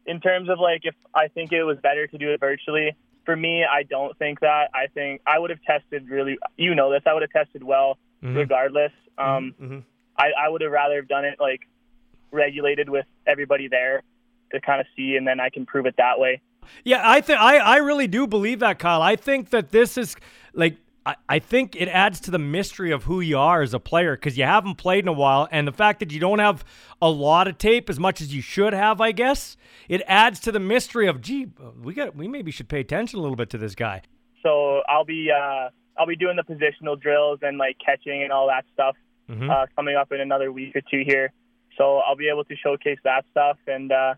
in 0.05 0.19
terms 0.19 0.49
of 0.49 0.57
like 0.59 0.81
if 0.85 0.95
I 1.13 1.27
think 1.27 1.51
it 1.51 1.63
was 1.63 1.77
better 1.83 2.07
to 2.07 2.17
do 2.17 2.31
it 2.33 2.39
virtually, 2.39 2.95
for 3.25 3.35
me, 3.35 3.63
I 3.63 3.83
don't 3.83 4.17
think 4.17 4.39
that. 4.39 4.69
I 4.73 4.87
think 4.93 5.21
I 5.27 5.37
would 5.37 5.51
have 5.51 5.61
tested 5.61 6.09
really. 6.09 6.37
You 6.57 6.73
know 6.75 6.91
this. 6.91 7.03
I 7.05 7.13
would 7.13 7.21
have 7.21 7.31
tested 7.31 7.63
well 7.63 7.97
regardless. 8.21 8.91
Um, 9.17 9.53
Mhm. 9.61 9.83
I, 10.17 10.31
I 10.45 10.49
would 10.49 10.61
have 10.61 10.71
rather 10.71 10.95
have 10.97 11.07
done 11.07 11.23
it 11.25 11.39
like 11.39 11.61
regulated 12.31 12.89
with 12.89 13.05
everybody 13.25 13.67
there 13.67 14.03
to 14.51 14.59
kind 14.59 14.81
of 14.81 14.87
see, 14.95 15.15
and 15.15 15.27
then 15.27 15.39
I 15.39 15.49
can 15.49 15.65
prove 15.65 15.85
it 15.85 15.95
that 15.97 16.19
way. 16.19 16.41
Yeah, 16.83 17.01
I 17.03 17.21
think 17.21 17.39
I 17.39 17.57
I 17.57 17.77
really 17.77 18.07
do 18.07 18.27
believe 18.27 18.59
that, 18.59 18.79
Kyle. 18.79 19.01
I 19.01 19.15
think 19.15 19.49
that 19.51 19.71
this 19.71 19.97
is 19.97 20.15
like. 20.53 20.77
I- 21.05 21.15
I 21.29 21.39
think 21.39 21.75
it 21.77 21.87
adds 21.87 22.19
to 22.21 22.29
the 22.31 22.37
mystery 22.37 22.91
of 22.91 23.05
who 23.05 23.19
you 23.21 23.37
are 23.39 23.61
as 23.61 23.73
a 23.73 23.79
player 23.79 24.15
because 24.15 24.37
you 24.37 24.43
haven't 24.43 24.75
played 24.75 25.05
in 25.05 25.07
a 25.07 25.13
while, 25.13 25.47
and 25.49 25.65
the 25.67 25.71
fact 25.71 25.99
that 26.01 26.11
you 26.11 26.19
don't 26.19 26.39
have 26.39 26.63
a 27.01 27.09
lot 27.09 27.47
of 27.47 27.57
tape 27.57 27.89
as 27.89 27.97
much 27.99 28.19
as 28.21 28.35
you 28.35 28.41
should 28.41 28.73
have, 28.73 28.99
I 29.01 29.11
guess, 29.13 29.55
it 29.87 30.01
adds 30.07 30.39
to 30.41 30.51
the 30.51 30.59
mystery 30.59 31.07
of, 31.07 31.21
gee, 31.21 31.47
we 31.81 31.93
got 31.93 32.15
we 32.15 32.27
maybe 32.27 32.51
should 32.51 32.67
pay 32.67 32.81
attention 32.81 33.17
a 33.17 33.21
little 33.21 33.37
bit 33.37 33.49
to 33.51 33.57
this 33.57 33.75
guy. 33.75 34.01
So 34.43 34.81
I'll 34.89 35.05
be 35.05 35.31
uh, 35.31 35.69
I'll 35.97 36.05
be 36.05 36.17
doing 36.17 36.35
the 36.35 36.43
positional 36.43 36.99
drills 36.99 37.39
and 37.41 37.57
like 37.57 37.77
catching 37.83 38.21
and 38.21 38.31
all 38.31 38.47
that 38.47 38.65
stuff 38.73 38.95
Mhm. 39.31 39.49
uh, 39.49 39.65
coming 39.75 39.95
up 39.95 40.11
in 40.11 40.19
another 40.19 40.51
week 40.51 40.75
or 40.75 40.81
two 40.81 41.03
here. 41.05 41.31
So 41.77 41.99
I'll 41.99 42.17
be 42.17 42.27
able 42.29 42.43
to 42.43 42.55
showcase 42.57 42.99
that 43.05 43.23
stuff. 43.31 43.57
And 43.67 43.91
uh, 43.91 44.15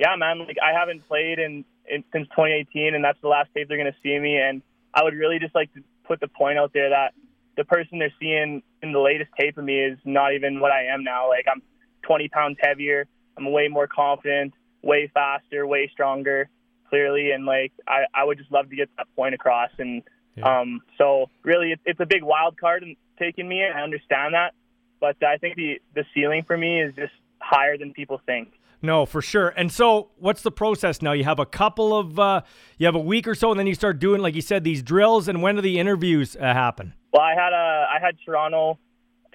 yeah, 0.00 0.16
man, 0.16 0.38
like 0.38 0.56
I 0.64 0.72
haven't 0.72 1.06
played 1.06 1.38
in, 1.38 1.62
in 1.86 2.02
since 2.10 2.26
2018, 2.28 2.94
and 2.94 3.04
that's 3.04 3.20
the 3.20 3.28
last 3.28 3.50
tape 3.54 3.68
they're 3.68 3.76
gonna 3.76 3.92
see 4.02 4.18
me. 4.18 4.38
And 4.38 4.62
I 4.94 5.04
would 5.04 5.12
really 5.12 5.38
just 5.38 5.54
like 5.54 5.72
to 5.74 5.82
put 6.08 6.20
the 6.20 6.28
point 6.28 6.58
out 6.58 6.72
there 6.72 6.88
that 6.88 7.12
the 7.58 7.64
person 7.64 7.98
they're 7.98 8.14
seeing 8.18 8.62
in 8.82 8.92
the 8.92 8.98
latest 8.98 9.30
tape 9.38 9.58
of 9.58 9.64
me 9.64 9.78
is 9.78 9.98
not 10.06 10.32
even 10.32 10.58
what 10.58 10.72
I 10.72 10.86
am 10.86 11.04
now. 11.04 11.28
Like 11.28 11.44
I'm 11.52 11.60
20 12.04 12.28
pounds 12.28 12.56
heavier. 12.62 13.06
I'm 13.36 13.52
way 13.52 13.68
more 13.68 13.86
confident, 13.86 14.54
way 14.82 15.10
faster, 15.12 15.66
way 15.66 15.90
stronger, 15.92 16.48
clearly. 16.88 17.32
And 17.32 17.44
like 17.44 17.72
I, 17.86 18.04
I 18.14 18.24
would 18.24 18.38
just 18.38 18.50
love 18.50 18.70
to 18.70 18.76
get 18.76 18.88
that 18.96 19.06
point 19.14 19.34
across. 19.34 19.70
And 19.78 20.02
um, 20.42 20.80
so 20.96 21.26
really, 21.42 21.72
it's, 21.72 21.82
it's 21.84 22.00
a 22.00 22.06
big 22.06 22.22
wild 22.22 22.58
card 22.58 22.84
in 22.84 22.96
taking 23.18 23.46
me. 23.46 23.60
And 23.60 23.78
I 23.78 23.82
understand 23.82 24.32
that, 24.32 24.54
but 24.98 25.22
I 25.22 25.36
think 25.36 25.56
the 25.56 25.78
the 25.94 26.04
ceiling 26.14 26.44
for 26.46 26.56
me 26.56 26.80
is 26.80 26.94
just 26.94 27.12
higher 27.38 27.76
than 27.76 27.92
people 27.92 28.18
think. 28.24 28.48
No, 28.82 29.04
for 29.06 29.20
sure. 29.20 29.48
And 29.50 29.70
so, 29.70 30.10
what's 30.16 30.42
the 30.42 30.50
process 30.50 31.02
now? 31.02 31.12
You 31.12 31.24
have 31.24 31.38
a 31.38 31.44
couple 31.46 31.96
of, 31.96 32.18
uh, 32.18 32.40
you 32.78 32.86
have 32.86 32.94
a 32.94 32.98
week 33.00 33.28
or 33.28 33.34
so, 33.34 33.50
and 33.50 33.58
then 33.60 33.66
you 33.66 33.74
start 33.74 33.98
doing, 33.98 34.22
like 34.22 34.34
you 34.34 34.40
said, 34.40 34.64
these 34.64 34.82
drills. 34.82 35.28
And 35.28 35.42
when 35.42 35.56
do 35.56 35.60
the 35.60 35.78
interviews 35.78 36.34
uh, 36.36 36.40
happen? 36.54 36.94
Well, 37.12 37.22
I 37.22 37.34
had 37.34 37.52
a 37.52 37.86
I 37.94 37.98
had 38.00 38.16
Toronto 38.24 38.78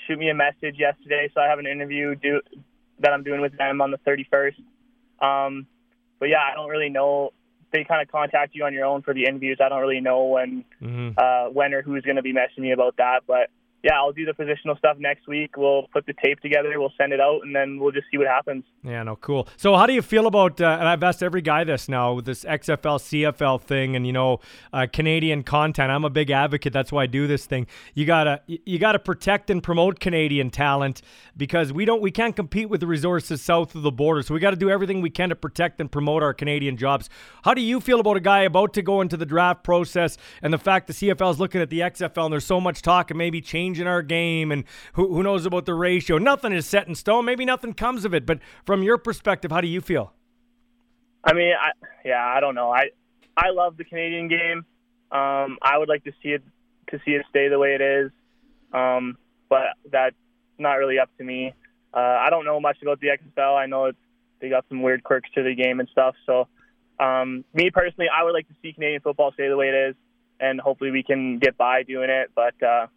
shoot 0.07 0.17
me 0.17 0.29
a 0.29 0.33
message 0.33 0.77
yesterday, 0.79 1.29
so 1.33 1.41
I 1.41 1.47
have 1.47 1.59
an 1.59 1.67
interview 1.67 2.15
do 2.15 2.41
that 2.99 3.11
I'm 3.11 3.23
doing 3.23 3.41
with 3.41 3.57
them 3.57 3.81
on 3.81 3.91
the 3.91 3.97
31st. 3.99 4.55
Um, 5.19 5.67
but 6.19 6.29
yeah, 6.29 6.39
I 6.51 6.55
don't 6.55 6.69
really 6.69 6.89
know. 6.89 7.31
They 7.73 7.83
kind 7.83 8.01
of 8.01 8.09
contact 8.11 8.55
you 8.55 8.63
on 8.63 8.73
your 8.73 8.85
own 8.85 9.01
for 9.01 9.13
the 9.13 9.25
interviews. 9.25 9.57
I 9.63 9.67
don't 9.69 9.81
really 9.81 9.99
know 9.99 10.23
when 10.25 10.63
Mhm. 10.81 11.17
uh, 11.17 11.49
when 11.49 11.73
or 11.73 11.81
who's 11.81 12.03
going 12.03 12.15
to 12.15 12.21
be 12.21 12.33
messaging 12.33 12.59
me 12.59 12.71
about 12.71 12.95
that. 12.97 13.23
But 13.27 13.49
yeah, 13.85 13.99
I'll 13.99 14.11
do 14.11 14.25
the 14.25 14.31
positional 14.31 14.75
stuff 14.79 14.97
next 14.99 15.27
week. 15.27 15.57
We'll 15.57 15.83
put 15.93 16.07
the 16.07 16.13
tape 16.23 16.39
together. 16.39 16.79
We'll 16.79 16.93
send 16.97 17.13
it 17.13 17.21
out, 17.21 17.41
and 17.43 17.55
then 17.55 17.77
we'll 17.79 17.91
just 17.91 18.07
see 18.09 18.17
what 18.17 18.25
happens. 18.25 18.63
Yeah, 18.83 19.03
no, 19.03 19.15
cool. 19.15 19.47
So, 19.57 19.75
how 19.75 19.85
do 19.85 19.93
you 19.93 20.01
feel 20.01 20.25
about? 20.25 20.59
Uh, 20.59 20.77
and 20.79 20.87
I've 20.87 21.03
asked 21.03 21.21
every 21.21 21.43
guy 21.43 21.63
this 21.65 21.87
now 21.87 22.13
with 22.13 22.25
this 22.25 22.43
XFL, 22.45 22.97
CFL 22.99 23.61
thing, 23.61 23.95
and 23.95 24.07
you 24.07 24.11
know, 24.11 24.39
uh, 24.73 24.87
Canadian 24.91 25.43
content. 25.43 25.91
I'm 25.91 26.03
a 26.03 26.09
big 26.09 26.31
advocate. 26.31 26.73
That's 26.73 26.91
why 26.91 27.03
I 27.03 27.05
do 27.05 27.27
this 27.27 27.45
thing. 27.45 27.67
You 27.93 28.05
gotta, 28.07 28.41
you 28.47 28.79
gotta 28.79 28.97
protect 28.97 29.51
and 29.51 29.61
promote 29.61 29.99
Canadian 29.99 30.49
talent 30.49 31.03
because 31.37 31.71
we 31.71 31.85
don't, 31.85 32.01
we 32.01 32.09
can't 32.09 32.35
compete 32.35 32.69
with 32.69 32.79
the 32.79 32.87
resources 32.87 33.39
south 33.39 33.75
of 33.75 33.83
the 33.83 33.91
border. 33.91 34.23
So 34.23 34.33
we 34.33 34.39
got 34.39 34.51
to 34.51 34.55
do 34.55 34.69
everything 34.69 35.01
we 35.01 35.11
can 35.11 35.29
to 35.29 35.35
protect 35.35 35.79
and 35.79 35.91
promote 35.91 36.23
our 36.23 36.33
Canadian 36.33 36.75
jobs. 36.77 37.09
How 37.43 37.53
do 37.53 37.61
you 37.61 37.79
feel 37.79 37.99
about 37.99 38.17
a 38.17 38.21
guy 38.21 38.41
about 38.41 38.73
to 38.73 38.81
go 38.81 39.01
into 39.01 39.15
the 39.15 39.25
draft 39.25 39.63
process 39.63 40.17
and 40.41 40.51
the 40.51 40.57
fact 40.57 40.87
the 40.87 40.93
CFL 40.93 41.31
is 41.31 41.39
looking 41.39 41.61
at 41.61 41.69
the 41.69 41.81
XFL 41.81 42.25
and 42.25 42.33
there's 42.33 42.45
so 42.45 42.59
much 42.59 42.81
talk 42.81 43.11
of 43.11 43.17
maybe 43.17 43.41
changing 43.75 43.87
our 43.87 44.01
game 44.01 44.51
and 44.51 44.63
who, 44.93 45.13
who 45.13 45.23
knows 45.23 45.45
about 45.45 45.65
the 45.65 45.73
ratio? 45.73 46.17
Nothing 46.17 46.53
is 46.53 46.65
set 46.65 46.87
in 46.87 46.95
stone. 46.95 47.25
Maybe 47.25 47.45
nothing 47.45 47.73
comes 47.73 48.05
of 48.05 48.13
it. 48.13 48.25
But 48.25 48.39
from 48.65 48.83
your 48.83 48.97
perspective, 48.97 49.51
how 49.51 49.61
do 49.61 49.67
you 49.67 49.81
feel? 49.81 50.13
I 51.23 51.33
mean, 51.33 51.53
I, 51.59 51.71
yeah, 52.05 52.25
I 52.25 52.39
don't 52.39 52.55
know. 52.55 52.71
I 52.71 52.89
I 53.35 53.49
love 53.49 53.77
the 53.77 53.83
Canadian 53.83 54.27
game. 54.27 54.65
Um, 55.11 55.57
I 55.61 55.77
would 55.77 55.89
like 55.89 56.03
to 56.05 56.11
see 56.23 56.29
it 56.29 56.43
to 56.91 56.99
see 57.03 57.11
it 57.11 57.25
stay 57.29 57.49
the 57.49 57.59
way 57.59 57.75
it 57.75 57.81
is, 57.81 58.11
um, 58.71 59.17
but 59.49 59.63
that's 59.91 60.15
not 60.57 60.73
really 60.73 60.99
up 60.99 61.09
to 61.17 61.23
me. 61.23 61.53
Uh, 61.93 61.99
I 61.99 62.29
don't 62.29 62.45
know 62.45 62.59
much 62.59 62.77
about 62.81 62.99
the 62.99 63.07
XFL. 63.07 63.57
I 63.57 63.65
know 63.65 63.85
it's, 63.85 63.97
they 64.39 64.49
got 64.49 64.65
some 64.69 64.81
weird 64.81 65.03
quirks 65.03 65.29
to 65.35 65.43
the 65.43 65.55
game 65.55 65.79
and 65.79 65.89
stuff. 65.89 66.15
So, 66.25 66.47
um, 66.99 67.43
me 67.53 67.71
personally, 67.71 68.07
I 68.15 68.23
would 68.23 68.33
like 68.33 68.47
to 68.49 68.53
see 68.61 68.73
Canadian 68.73 69.01
football 69.01 69.31
stay 69.33 69.47
the 69.47 69.57
way 69.57 69.69
it 69.69 69.89
is, 69.89 69.95
and 70.39 70.61
hopefully 70.61 70.91
we 70.91 71.03
can 71.03 71.39
get 71.39 71.57
by 71.57 71.83
doing 71.83 72.09
it. 72.09 72.31
But 72.35 72.61
uh, 72.61 72.87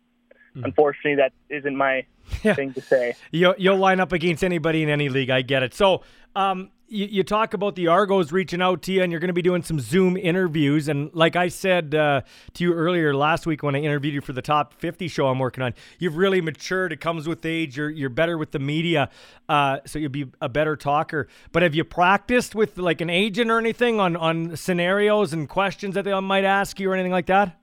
mm. 0.59 0.65
unfortunately, 0.65 1.17
that 1.17 1.33
isn't 1.49 1.77
my 1.77 2.05
yeah. 2.43 2.55
thing 2.55 2.73
to 2.75 2.81
say. 2.81 3.15
You'll, 3.31 3.55
you'll 3.59 3.77
line 3.77 4.01
up 4.01 4.13
against 4.13 4.45
anybody 4.45 4.83
in 4.83 4.89
any 4.89 5.09
league. 5.09 5.31
I 5.31 5.43
get 5.43 5.63
it. 5.63 5.75
So, 5.75 6.03
um, 6.37 6.71
you, 6.89 7.07
you, 7.07 7.23
talk 7.23 7.55
about 7.55 7.77
the 7.77 7.89
Argos 7.89 8.33
reaching 8.33 8.63
out 8.63 8.83
to 8.83 8.93
you, 8.93 9.03
and 9.03 9.13
you're 9.13 9.21
going 9.21 9.29
to 9.29 9.35
be 9.35 9.43
doing 9.43 9.63
some 9.63 9.79
Zoom 9.79 10.17
interviews. 10.17 10.89
And 10.89 11.11
like 11.13 11.37
I 11.37 11.49
said 11.49 11.95
uh, 11.95 12.23
to 12.55 12.65
you 12.65 12.73
earlier 12.73 13.15
last 13.15 13.47
week 13.47 13.63
when 13.63 13.75
I 13.75 13.81
interviewed 13.81 14.15
you 14.15 14.21
for 14.21 14.33
the 14.33 14.43
Top 14.43 14.75
50 14.75 15.09
show 15.09 15.29
I'm 15.29 15.39
working 15.39 15.63
on, 15.63 15.75
you've 15.99 16.17
really 16.17 16.41
matured. 16.41 16.93
It 16.93 17.01
comes 17.01 17.29
with 17.29 17.45
age. 17.45 17.77
You're 17.77 17.91
you're 17.91 18.09
better 18.09 18.39
with 18.39 18.53
the 18.53 18.59
media, 18.59 19.11
uh, 19.49 19.79
so 19.85 19.99
you'll 19.99 20.11
be 20.11 20.27
a 20.41 20.49
better 20.49 20.77
talker. 20.77 21.29
But 21.53 21.63
have 21.63 21.75
you 21.75 21.85
practiced 21.85 22.55
with 22.55 22.79
like 22.79 23.01
an 23.01 23.11
agent 23.11 23.51
or 23.51 23.59
anything 23.59 24.01
on 24.01 24.17
on 24.17 24.57
scenarios 24.57 25.33
and 25.33 25.49
questions 25.49 25.95
that 25.95 26.05
they 26.05 26.19
might 26.21 26.45
ask 26.45 26.81
you 26.81 26.91
or 26.91 26.95
anything 26.95 27.13
like 27.13 27.27
that? 27.27 27.59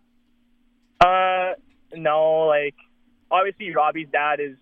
Uh, 1.00 1.54
no. 1.96 2.46
Like 2.48 2.75
obviously, 3.36 3.74
Robbie's 3.75 4.08
dad 4.12 4.39
is 4.39 4.56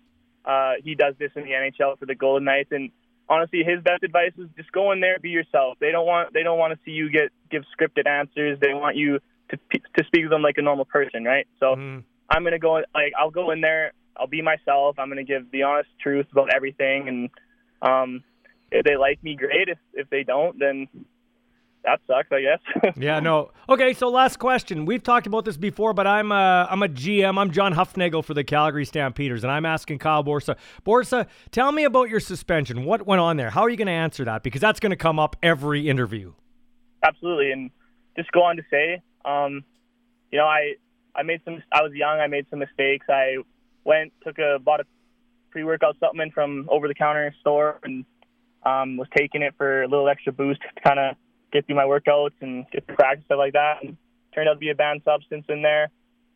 uh, 0.44 0.72
he 0.82 0.94
does 0.94 1.14
this 1.18 1.30
in 1.36 1.44
the 1.44 1.50
NHL 1.50 1.98
for 1.98 2.06
the 2.06 2.14
Golden 2.14 2.44
Knights, 2.44 2.70
and 2.72 2.90
honestly, 3.28 3.62
his 3.64 3.82
best 3.82 4.02
advice 4.02 4.32
is 4.38 4.48
just 4.56 4.70
go 4.72 4.92
in 4.92 5.00
there, 5.00 5.18
be 5.18 5.30
yourself. 5.30 5.78
They 5.80 5.90
don't 5.90 6.06
want 6.06 6.32
they 6.34 6.42
don't 6.42 6.58
want 6.58 6.72
to 6.74 6.78
see 6.84 6.92
you 6.92 7.10
get 7.10 7.30
give 7.50 7.62
scripted 7.78 8.06
answers. 8.06 8.58
They 8.60 8.74
want 8.74 8.96
you 8.96 9.20
to 9.50 9.56
to 9.56 10.04
speak 10.06 10.24
to 10.24 10.28
them 10.28 10.42
like 10.42 10.58
a 10.58 10.62
normal 10.62 10.84
person, 10.84 11.24
right? 11.24 11.46
So 11.60 11.74
mm. 11.76 12.02
I'm 12.28 12.44
gonna 12.44 12.58
go 12.58 12.74
like 12.94 13.12
I'll 13.18 13.30
go 13.30 13.50
in 13.50 13.60
there. 13.60 13.92
I'll 14.16 14.26
be 14.26 14.42
myself. 14.42 14.98
I'm 14.98 15.08
gonna 15.08 15.24
give 15.24 15.50
the 15.50 15.64
honest 15.64 15.88
truth 16.00 16.26
about 16.32 16.54
everything, 16.54 17.08
and 17.08 17.30
um, 17.82 18.24
if 18.70 18.84
they 18.84 18.96
like 18.96 19.22
me, 19.22 19.36
great. 19.36 19.68
If 19.68 19.78
if 19.92 20.10
they 20.10 20.22
don't, 20.24 20.58
then 20.58 20.88
that 21.84 22.00
sucks, 22.06 22.28
I 22.32 22.40
guess. 22.40 22.94
yeah, 22.96 23.20
no. 23.20 23.50
Okay, 23.68 23.92
so 23.92 24.08
last 24.08 24.38
question. 24.38 24.86
We've 24.86 25.02
talked 25.02 25.26
about 25.26 25.44
this 25.44 25.56
before, 25.56 25.92
but 25.92 26.06
I'm 26.06 26.32
a, 26.32 26.66
I'm 26.70 26.82
a 26.82 26.88
GM. 26.88 27.38
I'm 27.38 27.50
John 27.50 27.74
Hufnagel 27.74 28.24
for 28.24 28.32
the 28.32 28.42
Calgary 28.42 28.84
Stampeders, 28.86 29.44
and 29.44 29.52
I'm 29.52 29.66
asking 29.66 29.98
Kyle 29.98 30.24
Borsa. 30.24 30.56
Borsa, 30.84 31.26
tell 31.50 31.72
me 31.72 31.84
about 31.84 32.08
your 32.08 32.20
suspension. 32.20 32.84
What 32.84 33.06
went 33.06 33.20
on 33.20 33.36
there? 33.36 33.50
How 33.50 33.62
are 33.62 33.68
you 33.68 33.76
going 33.76 33.86
to 33.86 33.92
answer 33.92 34.24
that? 34.24 34.42
Because 34.42 34.60
that's 34.60 34.80
going 34.80 34.90
to 34.90 34.96
come 34.96 35.18
up 35.18 35.36
every 35.42 35.88
interview. 35.88 36.32
Absolutely, 37.02 37.52
and 37.52 37.70
just 38.16 38.32
go 38.32 38.42
on 38.42 38.56
to 38.56 38.62
say, 38.70 39.02
um, 39.24 39.62
you 40.32 40.38
know, 40.38 40.46
I 40.46 40.74
I 41.14 41.22
made 41.22 41.42
some. 41.44 41.62
I 41.70 41.82
was 41.82 41.92
young. 41.92 42.18
I 42.18 42.26
made 42.28 42.46
some 42.48 42.60
mistakes. 42.60 43.06
I 43.10 43.36
went 43.84 44.12
took 44.24 44.38
a 44.38 44.58
bought 44.58 44.80
a 44.80 44.84
pre-workout 45.50 45.96
supplement 46.00 46.32
from 46.32 46.66
over-the-counter 46.68 47.32
store 47.40 47.78
and 47.84 48.04
um, 48.64 48.96
was 48.96 49.06
taking 49.16 49.42
it 49.42 49.54
for 49.56 49.82
a 49.82 49.88
little 49.88 50.08
extra 50.08 50.32
boost 50.32 50.60
to 50.62 50.80
kind 50.82 50.98
of 50.98 51.16
get 51.54 51.66
through 51.66 51.76
my 51.76 51.84
workouts 51.84 52.34
and 52.40 52.66
get 52.70 52.84
through 52.84 52.96
practice 52.96 53.24
stuff 53.24 53.38
like 53.38 53.54
that. 53.54 53.82
And 53.82 53.96
turned 54.34 54.48
out 54.48 54.54
to 54.54 54.58
be 54.58 54.70
a 54.70 54.74
banned 54.74 55.02
substance 55.04 55.46
in 55.48 55.62
there. 55.62 55.90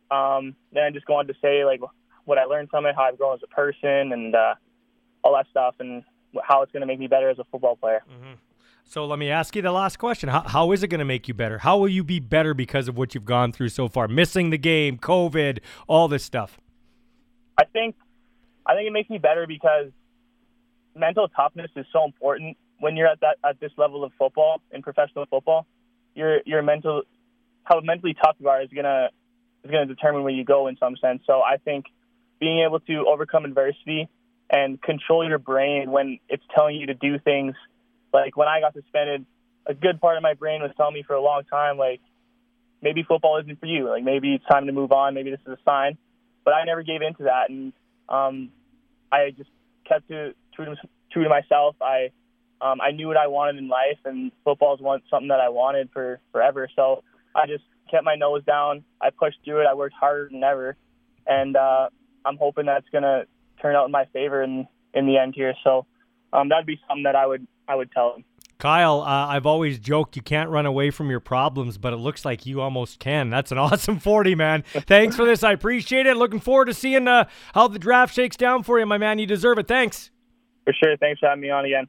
Um, 0.09 0.55
then 0.73 0.83
I 0.83 0.89
just 0.89 1.05
go 1.05 1.15
on 1.15 1.27
to 1.27 1.33
say 1.41 1.65
like 1.65 1.81
what 2.25 2.37
I 2.37 2.45
learned 2.45 2.69
from 2.69 2.85
it, 2.85 2.95
how 2.95 3.03
I've 3.03 3.17
grown 3.17 3.35
as 3.35 3.41
a 3.43 3.53
person, 3.53 4.11
and 4.13 4.33
uh, 4.33 4.55
all 5.23 5.35
that 5.35 5.45
stuff, 5.51 5.75
and 5.79 6.03
how 6.41 6.63
it's 6.63 6.71
going 6.71 6.81
to 6.81 6.87
make 6.87 6.99
me 6.99 7.07
better 7.07 7.29
as 7.29 7.37
a 7.37 7.43
football 7.51 7.75
player. 7.75 8.01
Mm-hmm. 8.09 8.33
So 8.85 9.05
let 9.05 9.19
me 9.19 9.29
ask 9.29 9.55
you 9.55 9.61
the 9.61 9.71
last 9.71 9.97
question: 9.99 10.29
how, 10.29 10.41
how 10.41 10.71
is 10.71 10.81
it 10.81 10.87
going 10.87 10.99
to 10.99 11.05
make 11.05 11.27
you 11.27 11.33
better? 11.33 11.59
How 11.59 11.77
will 11.77 11.89
you 11.89 12.03
be 12.03 12.19
better 12.19 12.53
because 12.53 12.87
of 12.87 12.97
what 12.97 13.13
you've 13.13 13.25
gone 13.25 13.51
through 13.51 13.69
so 13.69 13.87
far? 13.87 14.07
Missing 14.07 14.49
the 14.49 14.57
game, 14.57 14.97
COVID, 14.97 15.59
all 15.87 16.07
this 16.07 16.23
stuff. 16.23 16.59
I 17.57 17.65
think, 17.65 17.95
I 18.65 18.73
think 18.73 18.87
it 18.87 18.93
makes 18.93 19.09
me 19.09 19.17
better 19.17 19.45
because 19.45 19.91
mental 20.95 21.27
toughness 21.27 21.69
is 21.75 21.85
so 21.91 22.05
important 22.05 22.57
when 22.79 22.95
you're 22.95 23.07
at 23.07 23.19
that 23.21 23.37
at 23.43 23.59
this 23.59 23.71
level 23.77 24.03
of 24.03 24.11
football 24.17 24.61
in 24.71 24.81
professional 24.81 25.25
football, 25.25 25.65
your 26.15 26.39
your 26.45 26.61
mental 26.61 27.03
how 27.63 27.79
mentally 27.81 28.15
tough 28.15 28.35
you 28.39 28.49
are 28.49 28.61
is 28.61 28.69
gonna 28.73 29.09
is 29.63 29.71
gonna 29.71 29.85
determine 29.85 30.23
where 30.23 30.33
you 30.33 30.43
go 30.43 30.67
in 30.67 30.77
some 30.77 30.95
sense. 30.97 31.21
So 31.27 31.41
I 31.41 31.57
think 31.57 31.85
being 32.39 32.63
able 32.65 32.79
to 32.81 33.05
overcome 33.07 33.45
adversity 33.45 34.09
and 34.49 34.81
control 34.81 35.27
your 35.27 35.37
brain 35.37 35.91
when 35.91 36.19
it's 36.27 36.43
telling 36.55 36.77
you 36.77 36.87
to 36.87 36.93
do 36.93 37.19
things 37.19 37.55
like 38.13 38.35
when 38.35 38.47
I 38.47 38.59
got 38.61 38.73
suspended, 38.73 39.25
a 39.67 39.73
good 39.73 40.01
part 40.01 40.17
of 40.17 40.23
my 40.23 40.33
brain 40.33 40.61
was 40.61 40.71
telling 40.75 40.95
me 40.95 41.03
for 41.05 41.13
a 41.13 41.21
long 41.21 41.43
time 41.43 41.77
like 41.77 42.01
maybe 42.81 43.03
football 43.03 43.37
isn't 43.37 43.59
for 43.59 43.65
you. 43.65 43.89
Like 43.89 44.03
maybe 44.03 44.33
it's 44.33 44.45
time 44.45 44.65
to 44.67 44.71
move 44.71 44.91
on. 44.91 45.13
Maybe 45.13 45.31
this 45.31 45.39
is 45.45 45.53
a 45.53 45.57
sign. 45.65 45.97
But 46.45 46.53
I 46.53 46.63
never 46.63 46.83
gave 46.83 47.01
in 47.01 47.13
to 47.15 47.23
that, 47.23 47.49
and 47.49 47.73
um, 48.07 48.49
I 49.11 49.31
just 49.31 49.49
kept 49.87 50.07
to 50.07 50.33
true 50.55 50.65
to 50.65 50.75
true 51.11 51.23
to 51.23 51.29
myself. 51.29 51.75
I 51.81 52.11
um, 52.61 52.81
I 52.81 52.91
knew 52.91 53.07
what 53.07 53.17
I 53.17 53.27
wanted 53.27 53.57
in 53.57 53.67
life, 53.67 53.99
and 54.05 54.31
football 54.43 54.75
is 54.75 54.81
something 55.09 55.29
that 55.29 55.39
I 55.39 55.49
wanted 55.49 55.89
for 55.93 56.19
forever. 56.31 56.69
So 56.75 57.03
I 57.35 57.47
just 57.47 57.63
kept 57.89 58.03
my 58.03 58.15
nose 58.15 58.43
down. 58.45 58.83
I 59.01 59.09
pushed 59.11 59.37
through 59.45 59.61
it. 59.61 59.67
I 59.69 59.73
worked 59.73 59.95
harder 59.99 60.29
than 60.31 60.43
ever, 60.43 60.75
and 61.25 61.55
uh, 61.55 61.89
I'm 62.25 62.37
hoping 62.37 62.65
that's 62.65 62.87
gonna 62.91 63.23
turn 63.61 63.75
out 63.75 63.85
in 63.85 63.91
my 63.91 64.05
favor 64.13 64.43
in 64.43 64.67
in 64.93 65.05
the 65.05 65.17
end 65.17 65.33
here. 65.35 65.53
So 65.63 65.85
um, 66.33 66.49
that'd 66.49 66.65
be 66.65 66.79
something 66.87 67.03
that 67.03 67.15
I 67.15 67.25
would 67.25 67.47
I 67.67 67.75
would 67.75 67.91
tell 67.91 68.15
him. 68.15 68.25
Kyle, 68.57 69.03
uh, 69.03 69.27
I've 69.27 69.45
always 69.45 69.79
joked 69.79 70.17
you 70.17 70.21
can't 70.21 70.49
run 70.49 70.65
away 70.65 70.91
from 70.91 71.09
your 71.09 71.21
problems, 71.21 71.77
but 71.77 71.93
it 71.93 71.95
looks 71.95 72.25
like 72.25 72.45
you 72.45 72.59
almost 72.59 72.99
can. 72.99 73.29
That's 73.29 73.53
an 73.53 73.57
awesome 73.57 73.99
40, 73.99 74.35
man. 74.35 74.63
Thanks 74.73 75.15
for 75.15 75.23
this. 75.23 75.45
I 75.45 75.53
appreciate 75.53 76.05
it. 76.05 76.17
Looking 76.17 76.41
forward 76.41 76.65
to 76.65 76.73
seeing 76.73 77.07
uh, 77.07 77.29
how 77.53 77.69
the 77.69 77.79
draft 77.79 78.13
shakes 78.13 78.35
down 78.35 78.63
for 78.63 78.77
you, 78.77 78.85
my 78.85 78.97
man. 78.97 79.17
You 79.17 79.25
deserve 79.25 79.59
it. 79.59 79.67
Thanks. 79.69 80.11
For 80.65 80.73
sure. 80.73 80.97
Thanks 80.97 81.21
for 81.21 81.29
having 81.29 81.41
me 81.41 81.49
on 81.49 81.63
again. 81.63 81.87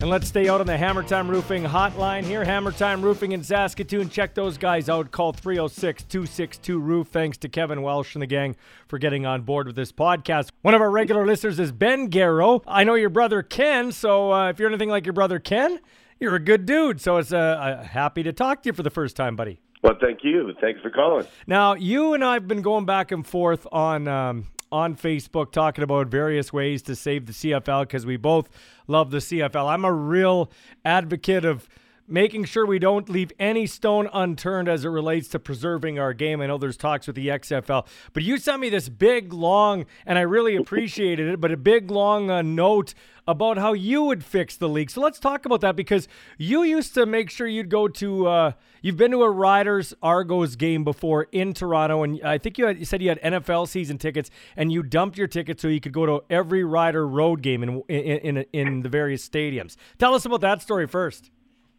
And 0.00 0.08
let's 0.08 0.28
stay 0.28 0.48
out 0.48 0.62
on 0.62 0.66
the 0.66 0.78
Hammer 0.78 1.02
Time 1.02 1.28
Roofing 1.28 1.62
hotline 1.62 2.24
here. 2.24 2.42
Hammer 2.42 2.72
Time 2.72 3.02
Roofing 3.02 3.32
in 3.32 3.42
Saskatoon. 3.42 4.08
Check 4.08 4.32
those 4.32 4.56
guys 4.56 4.88
out. 4.88 5.10
Call 5.10 5.34
306 5.34 6.04
262 6.04 6.78
Roof. 6.80 7.08
Thanks 7.08 7.36
to 7.36 7.50
Kevin 7.50 7.82
Welsh 7.82 8.14
and 8.14 8.22
the 8.22 8.26
gang 8.26 8.56
for 8.88 8.98
getting 8.98 9.26
on 9.26 9.42
board 9.42 9.66
with 9.66 9.76
this 9.76 9.92
podcast. 9.92 10.52
One 10.62 10.72
of 10.72 10.80
our 10.80 10.90
regular 10.90 11.26
listeners 11.26 11.60
is 11.60 11.70
Ben 11.70 12.08
Garrow. 12.08 12.62
I 12.66 12.82
know 12.82 12.94
your 12.94 13.10
brother 13.10 13.42
Ken, 13.42 13.92
so 13.92 14.32
uh, 14.32 14.48
if 14.48 14.58
you're 14.58 14.70
anything 14.70 14.88
like 14.88 15.04
your 15.04 15.12
brother 15.12 15.38
Ken, 15.38 15.78
you're 16.18 16.34
a 16.34 16.40
good 16.40 16.64
dude. 16.64 16.98
So 17.02 17.18
it's 17.18 17.34
uh, 17.34 17.36
uh, 17.36 17.82
happy 17.82 18.22
to 18.22 18.32
talk 18.32 18.62
to 18.62 18.70
you 18.70 18.72
for 18.72 18.82
the 18.82 18.88
first 18.88 19.16
time, 19.16 19.36
buddy. 19.36 19.60
Well, 19.82 19.98
thank 20.00 20.20
you. 20.22 20.50
Thanks 20.62 20.80
for 20.80 20.88
calling. 20.88 21.26
Now, 21.46 21.74
you 21.74 22.14
and 22.14 22.24
I 22.24 22.34
have 22.34 22.48
been 22.48 22.62
going 22.62 22.86
back 22.86 23.12
and 23.12 23.26
forth 23.26 23.66
on 23.70 24.08
um, 24.08 24.46
on 24.72 24.94
Facebook 24.96 25.52
talking 25.52 25.82
about 25.82 26.08
various 26.08 26.52
ways 26.52 26.82
to 26.82 26.94
save 26.94 27.26
the 27.26 27.32
CFL 27.32 27.82
because 27.82 28.06
we 28.06 28.16
both 28.16 28.48
love 28.86 29.10
the 29.10 29.18
CFL. 29.18 29.68
I'm 29.68 29.84
a 29.84 29.92
real 29.92 30.50
advocate 30.84 31.44
of 31.44 31.68
making 32.10 32.44
sure 32.44 32.66
we 32.66 32.78
don't 32.78 33.08
leave 33.08 33.32
any 33.38 33.66
stone 33.66 34.08
unturned 34.12 34.68
as 34.68 34.84
it 34.84 34.88
relates 34.88 35.28
to 35.28 35.38
preserving 35.38 35.98
our 35.98 36.12
game. 36.12 36.40
I 36.40 36.46
know 36.46 36.58
there's 36.58 36.76
talks 36.76 37.06
with 37.06 37.16
the 37.16 37.28
XFL, 37.28 37.86
but 38.12 38.22
you 38.22 38.36
sent 38.38 38.60
me 38.60 38.68
this 38.68 38.88
big, 38.88 39.32
long, 39.32 39.86
and 40.04 40.18
I 40.18 40.22
really 40.22 40.56
appreciated 40.56 41.28
it, 41.28 41.40
but 41.40 41.52
a 41.52 41.56
big, 41.56 41.90
long 41.90 42.30
uh, 42.30 42.42
note 42.42 42.94
about 43.28 43.58
how 43.58 43.72
you 43.72 44.02
would 44.02 44.24
fix 44.24 44.56
the 44.56 44.68
league. 44.68 44.90
So 44.90 45.00
let's 45.00 45.20
talk 45.20 45.46
about 45.46 45.60
that 45.60 45.76
because 45.76 46.08
you 46.36 46.64
used 46.64 46.94
to 46.94 47.06
make 47.06 47.30
sure 47.30 47.46
you'd 47.46 47.68
go 47.68 47.86
to, 47.86 48.26
uh, 48.26 48.52
you've 48.82 48.96
been 48.96 49.12
to 49.12 49.22
a 49.22 49.30
Riders 49.30 49.94
Argos 50.02 50.56
game 50.56 50.82
before 50.82 51.28
in 51.30 51.54
Toronto, 51.54 52.02
and 52.02 52.20
I 52.24 52.38
think 52.38 52.58
you, 52.58 52.66
had, 52.66 52.78
you 52.78 52.84
said 52.84 53.00
you 53.00 53.08
had 53.08 53.20
NFL 53.22 53.68
season 53.68 53.98
tickets, 53.98 54.30
and 54.56 54.72
you 54.72 54.82
dumped 54.82 55.16
your 55.16 55.28
tickets 55.28 55.62
so 55.62 55.68
you 55.68 55.80
could 55.80 55.92
go 55.92 56.06
to 56.06 56.24
every 56.28 56.64
Rider 56.64 57.06
road 57.06 57.42
game 57.42 57.62
in, 57.62 57.82
in, 57.88 58.36
in, 58.36 58.46
in 58.52 58.80
the 58.82 58.88
various 58.88 59.26
stadiums. 59.28 59.76
Tell 59.98 60.14
us 60.14 60.24
about 60.24 60.40
that 60.40 60.60
story 60.60 60.88
first. 60.88 61.30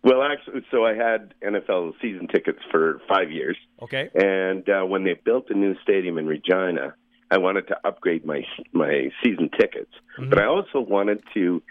Well, 0.03 0.23
actually, 0.23 0.65
so 0.71 0.83
I 0.83 0.95
had 0.95 1.33
NFL 1.43 1.93
season 2.01 2.27
tickets 2.27 2.59
for 2.71 3.01
five 3.07 3.31
years. 3.31 3.55
Okay. 3.81 4.09
And 4.15 4.67
uh, 4.67 4.83
when 4.83 5.03
they 5.03 5.13
built 5.13 5.49
a 5.49 5.53
new 5.53 5.75
stadium 5.83 6.17
in 6.17 6.25
Regina, 6.25 6.95
I 7.29 7.37
wanted 7.37 7.67
to 7.67 7.77
upgrade 7.85 8.25
my 8.25 8.41
my 8.73 9.09
season 9.23 9.49
tickets, 9.57 9.93
mm-hmm. 10.19 10.29
but 10.29 10.39
I 10.39 10.45
also 10.47 10.81
wanted 10.81 11.23
to, 11.33 11.63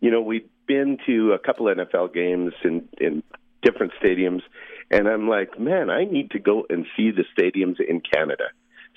you 0.00 0.10
know, 0.10 0.20
we've 0.20 0.48
been 0.66 0.98
to 1.06 1.32
a 1.32 1.38
couple 1.38 1.66
NFL 1.66 2.12
games 2.12 2.52
in 2.64 2.88
in 2.98 3.22
different 3.62 3.92
stadiums, 4.02 4.42
and 4.90 5.06
I'm 5.06 5.28
like, 5.28 5.58
man, 5.58 5.88
I 5.88 6.04
need 6.04 6.32
to 6.32 6.40
go 6.40 6.66
and 6.68 6.84
see 6.96 7.12
the 7.12 7.24
stadiums 7.38 7.76
in 7.80 8.00
Canada. 8.00 8.44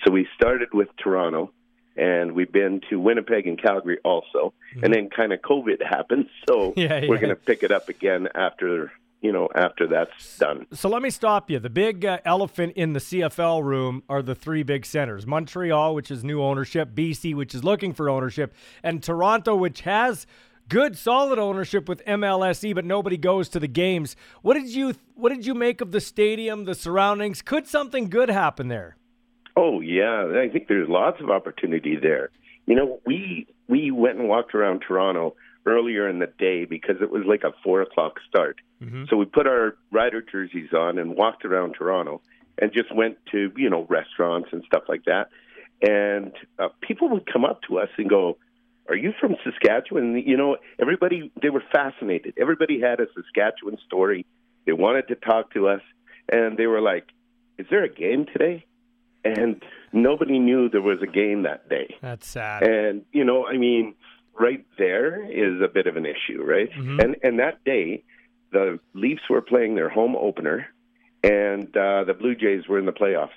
So 0.03 0.11
we 0.11 0.27
started 0.35 0.69
with 0.73 0.87
Toronto, 0.97 1.51
and 1.97 2.33
we've 2.33 2.51
been 2.51 2.81
to 2.89 2.99
Winnipeg 2.99 3.47
and 3.47 3.61
Calgary 3.61 3.97
also. 4.03 4.53
Mm-hmm. 4.73 4.83
And 4.83 4.93
then 4.93 5.09
kind 5.09 5.33
of 5.33 5.41
COVID 5.41 5.85
happened, 5.85 6.29
so 6.47 6.73
yeah, 6.77 6.99
yeah. 6.99 7.09
we're 7.09 7.19
going 7.19 7.29
to 7.29 7.35
pick 7.35 7.63
it 7.63 7.71
up 7.71 7.89
again 7.89 8.27
after 8.35 8.91
you 9.21 9.31
know, 9.31 9.49
after 9.55 9.87
that's 9.87 10.37
done. 10.37 10.67
So 10.73 10.89
let 10.89 11.01
me 11.01 11.09
stop 11.09 11.49
you. 11.49 11.57
The 11.57 11.71
big 11.71 12.05
uh, 12.05 12.19
elephant 12.23 12.73
in 12.75 12.93
the 12.93 12.99
CFL 12.99 13.63
room 13.63 14.03
are 14.07 14.21
the 14.21 14.35
three 14.35 14.61
big 14.61 14.85
centers 14.85 15.25
Montreal, 15.25 15.95
which 15.95 16.11
is 16.11 16.23
new 16.23 16.41
ownership, 16.41 16.93
BC, 16.93 17.33
which 17.33 17.55
is 17.55 17.63
looking 17.63 17.93
for 17.93 18.09
ownership, 18.09 18.53
and 18.83 19.01
Toronto, 19.01 19.55
which 19.55 19.81
has 19.81 20.27
good 20.69 20.97
solid 20.97 21.39
ownership 21.39 21.87
with 21.89 22.03
MLSE, 22.05 22.75
but 22.75 22.85
nobody 22.85 23.17
goes 23.17 23.49
to 23.49 23.59
the 23.59 23.67
games. 23.67 24.15
What 24.41 24.53
did 24.53 24.67
you 24.67 24.93
what 25.15 25.29
did 25.29 25.45
you 25.45 25.53
make 25.53 25.81
of 25.81 25.91
the 25.91 26.01
stadium, 26.01 26.65
the 26.65 26.75
surroundings? 26.75 27.41
Could 27.41 27.67
something 27.67 28.09
good 28.09 28.29
happen 28.29 28.67
there? 28.67 28.97
Oh 29.57 29.81
yeah, 29.81 30.31
I 30.35 30.49
think 30.49 30.67
there's 30.67 30.87
lots 30.87 31.19
of 31.19 31.31
opportunity 31.31 31.97
there. 31.99 32.29
You 32.67 32.75
know, 32.75 32.99
we 33.07 33.47
we 33.67 33.89
went 33.89 34.19
and 34.19 34.29
walked 34.29 34.53
around 34.53 34.83
Toronto 34.87 35.35
earlier 35.65 36.07
in 36.07 36.19
the 36.19 36.27
day 36.27 36.65
because 36.65 36.97
it 37.01 37.09
was 37.09 37.23
like 37.25 37.43
a 37.43 37.53
four 37.63 37.81
o'clock 37.81 38.19
start. 38.29 38.57
Mm-hmm. 38.83 39.05
So 39.09 39.17
we 39.17 39.25
put 39.25 39.47
our 39.47 39.75
rider 39.91 40.21
jerseys 40.21 40.71
on 40.73 40.99
and 40.99 41.15
walked 41.15 41.43
around 41.43 41.73
Toronto 41.73 42.21
and 42.59 42.71
just 42.71 42.93
went 42.93 43.17
to 43.31 43.51
you 43.57 43.67
know 43.71 43.87
restaurants 43.89 44.49
and 44.51 44.63
stuff 44.63 44.83
like 44.87 45.05
that. 45.05 45.29
And 45.81 46.33
uh, 46.59 46.69
people 46.81 47.09
would 47.09 47.25
come 47.25 47.43
up 47.43 47.61
to 47.63 47.79
us 47.79 47.89
and 47.97 48.07
go, 48.07 48.37
"Are 48.87 48.95
you 48.95 49.11
from 49.19 49.37
Saskatchewan?" 49.43 50.21
You 50.23 50.37
know, 50.37 50.57
everybody 50.79 51.31
they 51.41 51.49
were 51.49 51.63
fascinated. 51.71 52.35
Everybody 52.39 52.79
had 52.79 52.99
a 52.99 53.07
Saskatchewan 53.15 53.79
story. 53.87 54.23
They 54.67 54.73
wanted 54.73 55.07
to 55.07 55.15
talk 55.15 55.51
to 55.55 55.67
us, 55.67 55.81
and 56.31 56.57
they 56.57 56.67
were 56.67 56.81
like, 56.81 57.05
"Is 57.57 57.65
there 57.71 57.83
a 57.83 57.89
game 57.89 58.27
today?" 58.31 58.63
And 59.35 59.63
nobody 59.93 60.39
knew 60.39 60.69
there 60.69 60.81
was 60.81 60.99
a 61.01 61.07
game 61.07 61.43
that 61.43 61.69
day. 61.69 61.95
That's 62.01 62.27
sad. 62.27 62.63
And 62.63 63.05
you 63.11 63.23
know, 63.23 63.45
I 63.47 63.57
mean 63.57 63.95
right 64.39 64.65
there 64.77 65.23
is 65.25 65.61
a 65.61 65.67
bit 65.67 65.87
of 65.87 65.95
an 65.95 66.05
issue, 66.05 66.43
right? 66.43 66.69
Mm-hmm. 66.71 66.99
And 66.99 67.15
and 67.23 67.39
that 67.39 67.63
day, 67.63 68.03
the 68.51 68.79
Leafs 68.93 69.23
were 69.29 69.41
playing 69.41 69.75
their 69.75 69.89
home 69.89 70.15
opener, 70.15 70.67
and 71.23 71.65
uh, 71.75 72.03
the 72.03 72.15
Blue 72.17 72.35
Jays 72.35 72.67
were 72.67 72.79
in 72.79 72.85
the 72.85 72.91
playoffs. 72.91 73.29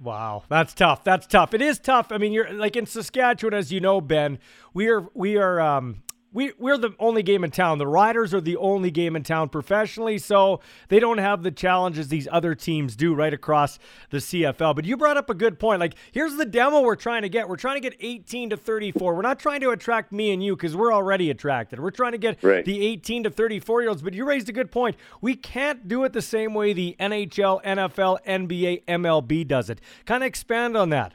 Wow, 0.00 0.42
that's 0.48 0.74
tough. 0.74 1.04
That's 1.04 1.26
tough. 1.26 1.54
It 1.54 1.62
is 1.62 1.78
tough. 1.78 2.10
I 2.10 2.18
mean, 2.18 2.32
you're 2.32 2.52
like 2.52 2.76
in 2.76 2.86
Saskatchewan, 2.86 3.54
as 3.54 3.72
you 3.72 3.80
know, 3.80 4.00
Ben. 4.00 4.38
We 4.72 4.88
are 4.88 5.06
we 5.14 5.36
are 5.36 5.60
um, 5.60 6.02
we 6.34 6.52
we're 6.58 6.76
the 6.76 6.90
only 6.98 7.22
game 7.22 7.44
in 7.44 7.50
town. 7.50 7.78
The 7.78 7.86
Riders 7.86 8.34
are 8.34 8.40
the 8.40 8.56
only 8.56 8.90
game 8.90 9.16
in 9.16 9.22
town 9.22 9.48
professionally, 9.48 10.18
so 10.18 10.60
they 10.88 11.00
don't 11.00 11.18
have 11.18 11.42
the 11.42 11.50
challenges 11.50 12.08
these 12.08 12.28
other 12.30 12.54
teams 12.54 12.96
do 12.96 13.14
right 13.14 13.32
across 13.32 13.78
the 14.10 14.18
CFL. 14.18 14.74
But 14.74 14.84
you 14.84 14.96
brought 14.96 15.16
up 15.16 15.30
a 15.30 15.34
good 15.34 15.58
point. 15.58 15.80
Like 15.80 15.94
here's 16.12 16.36
the 16.36 16.44
demo 16.44 16.82
we're 16.82 16.96
trying 16.96 17.22
to 17.22 17.28
get. 17.28 17.48
We're 17.48 17.56
trying 17.56 17.80
to 17.80 17.88
get 17.88 17.96
18 18.00 18.50
to 18.50 18.56
34. 18.56 19.14
We're 19.14 19.22
not 19.22 19.38
trying 19.38 19.60
to 19.60 19.70
attract 19.70 20.12
me 20.12 20.32
and 20.32 20.44
you 20.44 20.56
because 20.56 20.76
we're 20.76 20.92
already 20.92 21.30
attracted. 21.30 21.78
We're 21.78 21.90
trying 21.90 22.12
to 22.12 22.18
get 22.18 22.42
right. 22.42 22.64
the 22.64 22.84
18 22.84 23.24
to 23.24 23.30
34 23.30 23.82
year 23.82 23.88
olds. 23.88 24.02
But 24.02 24.12
you 24.12 24.26
raised 24.26 24.48
a 24.48 24.52
good 24.52 24.72
point. 24.72 24.96
We 25.20 25.36
can't 25.36 25.86
do 25.86 26.02
it 26.02 26.12
the 26.12 26.22
same 26.22 26.52
way 26.52 26.72
the 26.72 26.96
NHL, 26.98 27.62
NFL, 27.62 28.18
NBA, 28.26 28.84
MLB 28.86 29.46
does 29.46 29.70
it. 29.70 29.80
Kind 30.04 30.24
of 30.24 30.26
expand 30.26 30.76
on 30.76 30.90
that. 30.90 31.14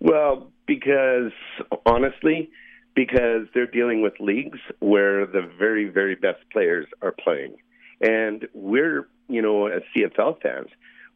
Well, 0.00 0.50
because 0.66 1.32
honestly 1.86 2.50
because 2.98 3.46
they're 3.54 3.64
dealing 3.64 4.02
with 4.02 4.14
leagues 4.18 4.58
where 4.80 5.24
the 5.24 5.48
very, 5.56 5.88
very 5.88 6.16
best 6.16 6.40
players 6.52 6.84
are 7.00 7.12
playing. 7.12 7.54
And 8.00 8.48
we're, 8.54 9.06
you 9.28 9.40
know, 9.40 9.68
as 9.68 9.82
CFL 9.94 10.42
fans, 10.42 10.66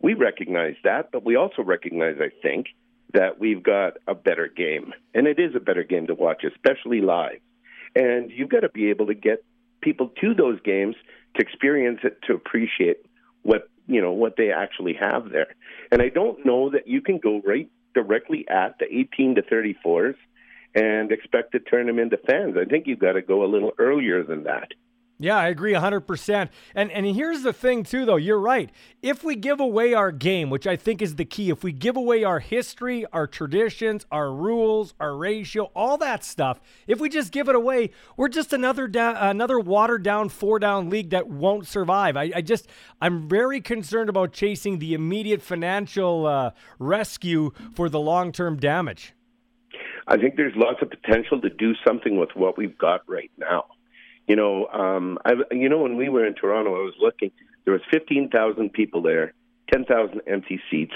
we 0.00 0.14
recognize 0.14 0.76
that, 0.84 1.10
but 1.10 1.24
we 1.24 1.34
also 1.34 1.60
recognize, 1.60 2.18
I 2.20 2.30
think, 2.40 2.66
that 3.14 3.40
we've 3.40 3.64
got 3.64 3.94
a 4.06 4.14
better 4.14 4.46
game. 4.46 4.92
And 5.12 5.26
it 5.26 5.40
is 5.40 5.56
a 5.56 5.60
better 5.60 5.82
game 5.82 6.06
to 6.06 6.14
watch, 6.14 6.44
especially 6.44 7.00
live. 7.00 7.40
And 7.96 8.30
you've 8.30 8.48
got 8.48 8.60
to 8.60 8.68
be 8.68 8.90
able 8.90 9.06
to 9.06 9.14
get 9.14 9.42
people 9.80 10.12
to 10.20 10.34
those 10.34 10.60
games 10.60 10.94
to 11.34 11.42
experience 11.42 11.98
it, 12.04 12.22
to 12.28 12.34
appreciate 12.34 12.98
what, 13.42 13.68
you 13.88 14.00
know, 14.00 14.12
what 14.12 14.36
they 14.36 14.52
actually 14.52 14.94
have 14.94 15.30
there. 15.32 15.56
And 15.90 16.00
I 16.00 16.10
don't 16.10 16.46
know 16.46 16.70
that 16.70 16.86
you 16.86 17.00
can 17.00 17.18
go 17.18 17.42
right 17.44 17.68
directly 17.92 18.46
at 18.48 18.78
the 18.78 18.86
18 18.88 19.34
to 19.34 19.42
34s 19.42 20.14
and 20.74 21.12
expect 21.12 21.52
to 21.52 21.60
turn 21.60 21.86
them 21.86 21.98
into 21.98 22.16
fans. 22.16 22.56
I 22.56 22.64
think 22.64 22.86
you've 22.86 22.98
got 22.98 23.12
to 23.12 23.22
go 23.22 23.44
a 23.44 23.46
little 23.46 23.72
earlier 23.78 24.22
than 24.22 24.44
that. 24.44 24.68
Yeah, 25.22 25.36
I 25.36 25.48
agree 25.48 25.72
100%. 25.72 26.48
And 26.74 26.90
and 26.90 27.06
here's 27.06 27.42
the 27.42 27.52
thing 27.52 27.84
too 27.84 28.04
though, 28.04 28.16
you're 28.16 28.40
right. 28.40 28.70
If 29.02 29.22
we 29.22 29.36
give 29.36 29.60
away 29.60 29.94
our 29.94 30.10
game, 30.10 30.50
which 30.50 30.66
I 30.66 30.74
think 30.74 31.00
is 31.00 31.14
the 31.14 31.24
key, 31.24 31.50
if 31.50 31.62
we 31.62 31.70
give 31.70 31.96
away 31.96 32.24
our 32.24 32.40
history, 32.40 33.06
our 33.12 33.28
traditions, 33.28 34.04
our 34.10 34.32
rules, 34.32 34.94
our 34.98 35.16
ratio, 35.16 35.70
all 35.76 35.96
that 35.98 36.24
stuff, 36.24 36.60
if 36.88 36.98
we 36.98 37.08
just 37.08 37.30
give 37.30 37.48
it 37.48 37.54
away, 37.54 37.90
we're 38.16 38.26
just 38.26 38.52
another 38.52 38.90
another 38.92 39.60
watered 39.60 40.02
down 40.02 40.28
four 40.28 40.58
down 40.58 40.90
league 40.90 41.10
that 41.10 41.28
won't 41.28 41.68
survive. 41.68 42.16
I, 42.16 42.32
I 42.34 42.40
just 42.40 42.66
I'm 43.00 43.28
very 43.28 43.60
concerned 43.60 44.08
about 44.08 44.32
chasing 44.32 44.80
the 44.80 44.92
immediate 44.92 45.40
financial 45.40 46.26
uh, 46.26 46.50
rescue 46.80 47.52
for 47.76 47.88
the 47.88 48.00
long-term 48.00 48.56
damage. 48.56 49.14
I 50.06 50.16
think 50.16 50.36
there's 50.36 50.54
lots 50.56 50.82
of 50.82 50.90
potential 50.90 51.40
to 51.40 51.50
do 51.50 51.74
something 51.86 52.18
with 52.18 52.30
what 52.34 52.58
we've 52.58 52.76
got 52.76 53.02
right 53.08 53.30
now. 53.38 53.66
You 54.26 54.36
know, 54.36 54.66
um, 54.68 55.18
I, 55.24 55.32
you 55.50 55.68
know, 55.68 55.78
when 55.78 55.96
we 55.96 56.08
were 56.08 56.26
in 56.26 56.34
Toronto, 56.34 56.74
I 56.74 56.84
was 56.84 56.94
looking. 57.00 57.30
There 57.64 57.72
was 57.72 57.82
15,000 57.90 58.72
people 58.72 59.02
there, 59.02 59.34
10,000 59.72 60.20
empty 60.26 60.60
seats, 60.70 60.94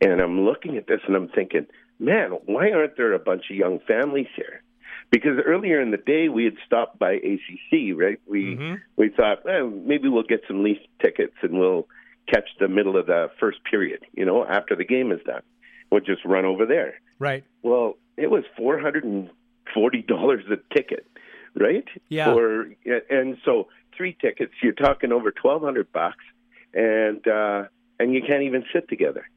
and 0.00 0.20
I'm 0.20 0.40
looking 0.42 0.76
at 0.76 0.86
this 0.86 1.00
and 1.06 1.16
I'm 1.16 1.28
thinking, 1.28 1.66
man, 1.98 2.32
why 2.46 2.72
aren't 2.72 2.96
there 2.96 3.12
a 3.12 3.18
bunch 3.18 3.44
of 3.50 3.56
young 3.56 3.78
families 3.86 4.26
here? 4.36 4.62
Because 5.10 5.38
earlier 5.44 5.80
in 5.80 5.90
the 5.90 5.98
day 5.98 6.28
we 6.28 6.44
had 6.44 6.54
stopped 6.66 6.98
by 6.98 7.12
ACC, 7.12 7.94
right? 7.94 8.18
We 8.26 8.56
mm-hmm. 8.56 8.74
we 8.96 9.10
thought 9.10 9.44
well, 9.44 9.68
maybe 9.68 10.08
we'll 10.08 10.22
get 10.22 10.40
some 10.48 10.62
Leaf 10.62 10.78
tickets 11.02 11.34
and 11.42 11.58
we'll 11.58 11.86
catch 12.32 12.48
the 12.58 12.68
middle 12.68 12.96
of 12.96 13.06
the 13.06 13.30
first 13.38 13.58
period, 13.70 14.00
you 14.14 14.24
know, 14.24 14.44
after 14.44 14.74
the 14.74 14.84
game 14.84 15.12
is 15.12 15.20
done. 15.26 15.42
We'll 15.92 16.00
just 16.00 16.24
run 16.24 16.46
over 16.46 16.64
there. 16.64 16.94
Right. 17.18 17.44
Well, 17.62 17.98
it 18.16 18.30
was 18.30 18.44
four 18.56 18.80
hundred 18.80 19.04
and 19.04 19.28
forty 19.74 20.00
dollars 20.00 20.42
a 20.50 20.56
ticket, 20.74 21.06
right? 21.54 21.84
Yeah. 22.08 22.32
Or 22.32 22.68
and 23.10 23.36
so 23.44 23.68
three 23.94 24.16
tickets, 24.18 24.54
you're 24.62 24.72
talking 24.72 25.12
over 25.12 25.30
twelve 25.30 25.60
hundred 25.60 25.92
bucks, 25.92 26.24
and 26.72 27.28
uh, 27.28 27.64
and 28.00 28.14
you 28.14 28.22
can't 28.26 28.44
even 28.44 28.64
sit 28.72 28.88
together. 28.88 29.28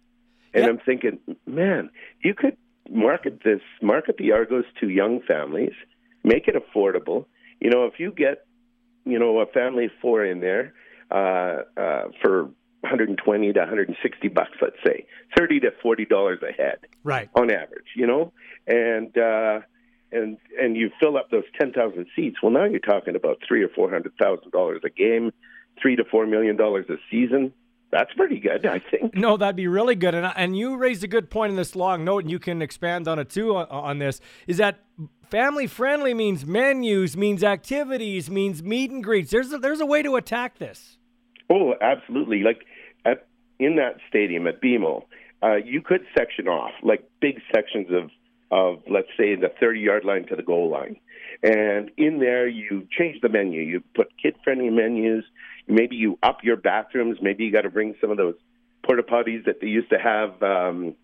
And 0.53 0.63
yep. 0.63 0.71
I'm 0.71 0.79
thinking, 0.85 1.19
man, 1.45 1.89
you 2.23 2.33
could 2.33 2.55
market 2.89 3.41
this, 3.43 3.59
market 3.81 4.15
the 4.17 4.31
Argos 4.31 4.63
to 4.79 4.87
young 4.87 5.19
families, 5.27 5.73
make 6.23 6.47
it 6.47 6.55
affordable. 6.55 7.25
You 7.59 7.69
know, 7.69 7.85
if 7.87 7.99
you 7.99 8.13
get, 8.13 8.45
you 9.03 9.19
know, 9.19 9.39
a 9.39 9.45
family 9.45 9.85
of 9.85 9.91
four 10.01 10.23
in 10.23 10.39
there 10.39 10.73
uh, 11.11 11.63
uh, 11.75 12.03
for 12.21 12.49
120 12.85 13.53
to 13.53 13.59
160 13.59 14.27
bucks, 14.29 14.57
let's 14.61 14.75
say, 14.85 15.05
30 15.37 15.61
to 15.61 15.71
40 15.81 16.05
dollars 16.05 16.39
a 16.47 16.51
head, 16.51 16.79
right, 17.03 17.29
on 17.35 17.51
average, 17.51 17.87
you 17.95 18.07
know, 18.07 18.31
and 18.67 19.17
uh, 19.17 19.59
and 20.11 20.37
and 20.59 20.77
you 20.77 20.91
fill 20.99 21.17
up 21.17 21.29
those 21.31 21.43
10,000 21.59 22.05
seats. 22.15 22.37
Well, 22.41 22.51
now 22.51 22.65
you're 22.65 22.79
talking 22.79 23.15
about 23.15 23.39
three 23.47 23.63
or 23.63 23.69
four 23.69 23.89
hundred 23.89 24.13
thousand 24.21 24.51
dollars 24.51 24.81
a 24.85 24.89
game, 24.89 25.31
three 25.81 25.95
to 25.95 26.03
four 26.05 26.25
million 26.25 26.55
dollars 26.55 26.85
a 26.89 26.95
season. 27.11 27.53
That's 27.91 28.11
pretty 28.13 28.39
good, 28.39 28.65
I 28.65 28.79
think. 28.79 29.15
No, 29.15 29.37
that'd 29.37 29.55
be 29.55 29.67
really 29.67 29.95
good. 29.95 30.15
And 30.15 30.31
and 30.35 30.57
you 30.57 30.75
raised 30.77 31.03
a 31.03 31.07
good 31.07 31.29
point 31.29 31.51
in 31.51 31.55
this 31.55 31.75
long 31.75 32.03
note, 32.03 32.23
and 32.23 32.31
you 32.31 32.39
can 32.39 32.61
expand 32.61 33.07
on 33.07 33.19
it 33.19 33.29
too 33.29 33.55
on, 33.55 33.67
on 33.67 33.99
this. 33.99 34.19
Is 34.47 34.57
that 34.57 34.79
family 35.29 35.67
friendly 35.67 36.13
means 36.13 36.45
menus, 36.45 37.15
means 37.15 37.43
activities, 37.43 38.29
means 38.29 38.63
meet 38.63 38.91
and 38.91 39.03
greets. 39.03 39.31
There's 39.31 39.51
a, 39.53 39.57
there's 39.57 39.81
a 39.81 39.85
way 39.85 40.01
to 40.01 40.15
attack 40.15 40.57
this. 40.57 40.97
Oh, 41.49 41.73
absolutely. 41.79 42.41
Like 42.41 42.65
at 43.05 43.27
in 43.59 43.77
that 43.77 43.97
stadium 44.09 44.47
at 44.47 44.61
BMO, 44.61 45.03
uh, 45.41 45.55
you 45.55 45.81
could 45.81 46.01
section 46.17 46.47
off 46.47 46.71
like 46.83 47.07
big 47.21 47.39
sections 47.53 47.87
of 47.91 48.09
of 48.51 48.83
let's 48.89 49.07
say 49.17 49.35
the 49.35 49.51
30 49.59 49.79
yard 49.79 50.05
line 50.05 50.25
to 50.27 50.35
the 50.35 50.43
goal 50.43 50.69
line, 50.69 50.97
and 51.43 51.91
in 51.97 52.19
there 52.19 52.47
you 52.47 52.87
change 52.97 53.21
the 53.21 53.29
menu. 53.29 53.61
You 53.61 53.83
put 53.95 54.07
kid 54.21 54.35
friendly 54.43 54.69
menus. 54.69 55.23
Maybe 55.67 55.95
you 55.95 56.19
up 56.21 56.43
your 56.43 56.57
bathrooms. 56.57 57.17
Maybe 57.21 57.45
you 57.45 57.51
got 57.51 57.61
to 57.61 57.69
bring 57.69 57.95
some 57.99 58.11
of 58.11 58.17
those 58.17 58.35
porta 58.85 59.03
potties 59.03 59.45
that 59.45 59.61
they 59.61 59.67
used 59.67 59.89
to 59.89 59.97
have. 59.97 60.41
Um, 60.43 60.95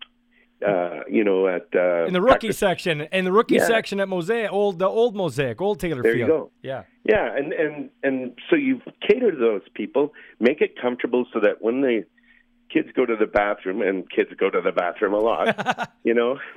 uh, 0.66 1.00
you 1.08 1.24
know, 1.24 1.46
at 1.48 1.68
uh, 1.74 2.06
in 2.06 2.12
the 2.12 2.20
rookie 2.20 2.48
practice. 2.48 2.58
section, 2.58 3.00
in 3.12 3.24
the 3.24 3.32
rookie 3.32 3.56
yeah. 3.56 3.66
section 3.66 4.00
at 4.00 4.08
Mosaic, 4.08 4.52
old 4.52 4.78
the 4.78 4.86
old 4.86 5.14
Mosaic, 5.14 5.60
old 5.60 5.80
Taylor 5.80 6.02
there 6.02 6.14
Field. 6.14 6.28
you 6.28 6.34
go. 6.34 6.50
Yeah, 6.62 6.82
yeah, 7.04 7.36
and 7.36 7.52
and 7.52 7.90
and 8.02 8.38
so 8.50 8.56
you 8.56 8.80
cater 9.06 9.30
to 9.30 9.36
those 9.36 9.62
people, 9.74 10.12
make 10.40 10.60
it 10.60 10.80
comfortable 10.80 11.26
so 11.32 11.40
that 11.40 11.60
when 11.60 11.80
the 11.80 12.04
kids 12.72 12.88
go 12.94 13.04
to 13.04 13.16
the 13.16 13.26
bathroom, 13.26 13.82
and 13.82 14.10
kids 14.10 14.30
go 14.38 14.50
to 14.50 14.60
the 14.60 14.72
bathroom 14.72 15.14
a 15.14 15.18
lot, 15.18 15.90
you 16.04 16.14
know, 16.14 16.38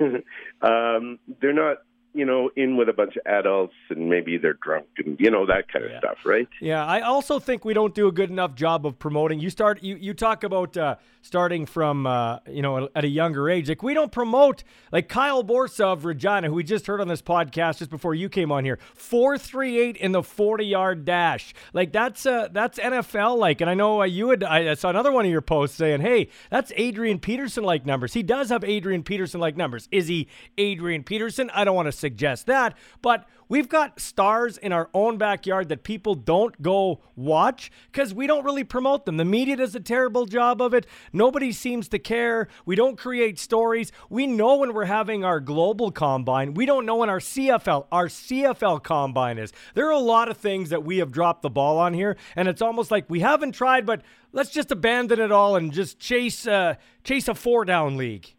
um, 0.62 1.18
they're 1.40 1.52
not 1.52 1.78
you 2.16 2.24
know, 2.24 2.50
in 2.56 2.76
with 2.76 2.88
a 2.88 2.92
bunch 2.92 3.16
of 3.16 3.22
adults 3.26 3.74
and 3.90 4.08
maybe 4.08 4.38
they're 4.38 4.54
drunk 4.54 4.86
and 4.98 5.16
you 5.20 5.30
know 5.30 5.46
that 5.46 5.70
kind 5.72 5.84
of 5.84 5.90
Yeah. 5.90 5.98
stuff, 6.00 6.18
right? 6.24 6.48
Yeah, 6.60 6.84
I 6.84 7.00
also 7.02 7.38
think 7.38 7.64
we 7.64 7.74
don't 7.74 7.94
do 7.94 8.08
a 8.08 8.12
good 8.12 8.30
enough 8.30 8.54
job 8.54 8.86
of 8.86 8.98
promoting. 8.98 9.38
You 9.40 9.50
start 9.50 9.82
you, 9.82 9.96
you 9.96 10.14
talk 10.14 10.42
about 10.44 10.76
uh, 10.76 10.96
starting 11.22 11.66
from 11.66 12.06
uh, 12.06 12.38
you 12.50 12.62
know 12.62 12.88
at 12.94 13.04
a 13.04 13.08
younger 13.08 13.48
age. 13.50 13.68
Like 13.68 13.82
we 13.82 13.94
don't 13.94 14.12
promote 14.12 14.64
like 14.92 15.08
Kyle 15.08 15.44
Borsa 15.44 15.84
of 15.92 16.04
Regina, 16.04 16.48
who 16.48 16.54
we 16.54 16.64
just 16.64 16.86
heard 16.86 17.00
on 17.00 17.08
this 17.08 17.22
podcast 17.22 17.78
just 17.78 17.90
before 17.90 18.14
you 18.14 18.28
came 18.28 18.50
on 18.50 18.64
here. 18.64 18.78
Four 18.94 19.36
three 19.38 19.78
eight 19.78 19.96
in 19.96 20.12
the 20.12 20.22
forty 20.22 20.66
yard 20.66 21.04
dash. 21.04 21.52
Like 21.72 21.92
that's 21.92 22.24
uh, 22.26 22.48
that's 22.52 22.78
NFL 22.78 23.36
like. 23.38 23.60
And 23.60 23.68
I 23.68 23.74
know 23.74 24.00
uh, 24.00 24.04
you 24.04 24.30
had 24.30 24.42
I 24.42 24.74
saw 24.74 24.88
another 24.90 25.12
one 25.12 25.24
of 25.24 25.30
your 25.30 25.40
posts 25.42 25.76
saying, 25.76 26.00
"Hey, 26.00 26.28
that's 26.50 26.72
Adrian 26.76 27.18
Peterson 27.18 27.64
like 27.64 27.84
numbers." 27.84 28.14
He 28.14 28.22
does 28.22 28.48
have 28.48 28.64
Adrian 28.64 29.02
Peterson 29.02 29.40
like 29.40 29.56
numbers. 29.56 29.88
Is 29.92 30.08
he 30.08 30.28
Adrian 30.58 31.02
Peterson? 31.02 31.50
I 31.54 31.64
don't 31.64 31.74
want 31.76 31.86
to 31.86 31.92
suggest 32.06 32.46
that, 32.46 32.76
but 33.02 33.26
we've 33.48 33.68
got 33.68 33.98
stars 33.98 34.56
in 34.58 34.72
our 34.72 34.88
own 34.94 35.18
backyard 35.18 35.68
that 35.68 35.82
people 35.82 36.14
don't 36.14 36.62
go 36.62 37.00
watch 37.16 37.68
because 37.90 38.14
we 38.14 38.28
don't 38.28 38.44
really 38.44 38.62
promote 38.62 39.06
them. 39.06 39.16
The 39.16 39.24
media 39.24 39.56
does 39.56 39.74
a 39.74 39.80
terrible 39.80 40.24
job 40.24 40.62
of 40.62 40.72
it. 40.72 40.86
Nobody 41.12 41.50
seems 41.50 41.88
to 41.88 41.98
care. 41.98 42.46
We 42.64 42.76
don't 42.76 42.96
create 42.96 43.40
stories. 43.40 43.90
We 44.08 44.28
know 44.28 44.58
when 44.58 44.72
we're 44.72 44.84
having 44.84 45.24
our 45.24 45.40
global 45.40 45.90
combine. 45.90 46.54
We 46.54 46.64
don't 46.64 46.86
know 46.86 46.96
when 46.96 47.10
our 47.10 47.18
CFL, 47.18 47.86
our 47.90 48.06
CFL 48.06 48.84
combine 48.84 49.38
is. 49.38 49.52
There 49.74 49.88
are 49.88 49.90
a 49.90 49.98
lot 49.98 50.28
of 50.28 50.36
things 50.36 50.70
that 50.70 50.84
we 50.84 50.98
have 50.98 51.10
dropped 51.10 51.42
the 51.42 51.50
ball 51.50 51.76
on 51.78 51.92
here, 51.92 52.16
and 52.36 52.46
it's 52.46 52.62
almost 52.62 52.92
like 52.92 53.10
we 53.10 53.18
haven't 53.18 53.52
tried, 53.52 53.84
but 53.84 54.02
let's 54.32 54.50
just 54.50 54.70
abandon 54.70 55.18
it 55.18 55.32
all 55.32 55.56
and 55.56 55.72
just 55.72 55.98
chase 55.98 56.46
uh, 56.46 56.76
chase 57.02 57.26
a 57.26 57.34
four 57.34 57.64
down 57.64 57.96
league. 57.96 58.36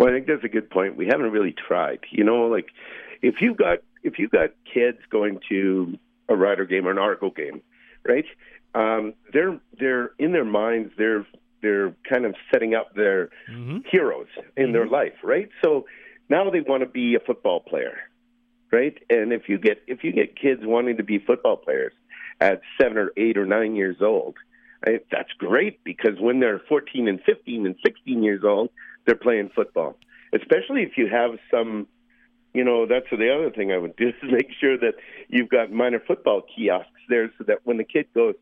Well, 0.00 0.08
I 0.08 0.12
think 0.12 0.28
that's 0.28 0.44
a 0.44 0.48
good 0.48 0.70
point. 0.70 0.96
We 0.96 1.08
haven't 1.08 1.30
really 1.30 1.52
tried. 1.52 1.98
You 2.10 2.24
know, 2.24 2.46
like 2.46 2.68
if 3.20 3.42
you 3.42 3.54
got 3.54 3.80
if 4.02 4.18
you 4.18 4.30
got 4.30 4.48
kids 4.64 4.96
going 5.10 5.40
to 5.50 5.98
a 6.26 6.34
Rider 6.34 6.64
game 6.64 6.88
or 6.88 6.90
an 6.90 6.96
Argo 6.96 7.28
game, 7.30 7.60
right? 8.08 8.24
Um, 8.74 9.12
they're 9.30 9.60
they're 9.78 10.12
in 10.18 10.32
their 10.32 10.46
minds. 10.46 10.94
They're 10.96 11.26
they're 11.60 11.94
kind 12.08 12.24
of 12.24 12.34
setting 12.50 12.74
up 12.74 12.94
their 12.94 13.28
heroes 13.90 14.28
in 14.56 14.72
their 14.72 14.86
life, 14.86 15.12
right? 15.22 15.50
So 15.62 15.84
now 16.30 16.48
they 16.48 16.62
want 16.62 16.82
to 16.82 16.88
be 16.88 17.14
a 17.14 17.20
football 17.20 17.60
player, 17.60 17.98
right? 18.72 18.96
And 19.10 19.34
if 19.34 19.50
you 19.50 19.58
get 19.58 19.82
if 19.86 20.02
you 20.02 20.12
get 20.12 20.34
kids 20.34 20.62
wanting 20.64 20.96
to 20.96 21.02
be 21.02 21.18
football 21.18 21.58
players 21.58 21.92
at 22.40 22.62
seven 22.80 22.96
or 22.96 23.12
eight 23.18 23.36
or 23.36 23.44
nine 23.44 23.76
years 23.76 23.98
old, 24.00 24.36
I, 24.82 25.00
that's 25.12 25.32
great 25.36 25.84
because 25.84 26.18
when 26.18 26.40
they're 26.40 26.62
14 26.70 27.06
and 27.06 27.20
15 27.26 27.66
and 27.66 27.74
16 27.84 28.22
years 28.22 28.44
old, 28.44 28.70
they're 29.06 29.14
playing 29.16 29.50
football. 29.54 29.96
Especially 30.34 30.82
if 30.82 30.92
you 30.96 31.08
have 31.08 31.32
some, 31.50 31.86
you 32.54 32.64
know, 32.64 32.86
that's 32.86 33.06
the 33.10 33.34
other 33.34 33.50
thing 33.50 33.72
I 33.72 33.78
would 33.78 33.96
do 33.96 34.08
is 34.08 34.14
make 34.30 34.48
sure 34.60 34.78
that 34.78 34.94
you've 35.28 35.48
got 35.48 35.72
minor 35.72 36.00
football 36.06 36.42
kiosks 36.54 36.88
there 37.08 37.30
so 37.38 37.44
that 37.48 37.58
when 37.64 37.76
the 37.78 37.84
kid 37.84 38.06
goes, 38.14 38.34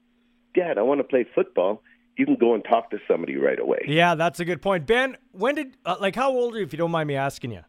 Dad, 0.54 0.78
I 0.78 0.82
want 0.82 1.00
to 1.00 1.04
play 1.04 1.26
football, 1.34 1.82
you 2.16 2.26
can 2.26 2.34
go 2.36 2.54
and 2.54 2.64
talk 2.64 2.90
to 2.90 2.98
somebody 3.06 3.36
right 3.36 3.60
away. 3.60 3.78
Yeah, 3.86 4.14
that's 4.16 4.40
a 4.40 4.44
good 4.44 4.60
point. 4.60 4.86
Ben, 4.86 5.16
when 5.32 5.54
did 5.54 5.76
uh, 5.86 5.96
like 6.00 6.16
how 6.16 6.30
old 6.30 6.54
are 6.54 6.58
you 6.58 6.64
if 6.64 6.72
you 6.72 6.76
don't 6.78 6.90
mind 6.90 7.06
me 7.06 7.14
asking 7.14 7.52
you? 7.52 7.60